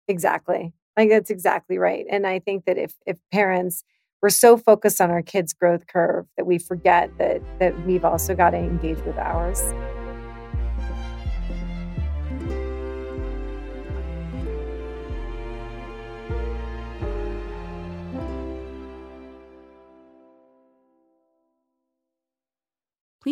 [0.08, 0.72] Exactly.
[0.96, 3.84] Like that's exactly right and i think that if if parents
[4.22, 8.34] we're so focused on our kids growth curve that we forget that that we've also
[8.34, 9.60] got to engage with ours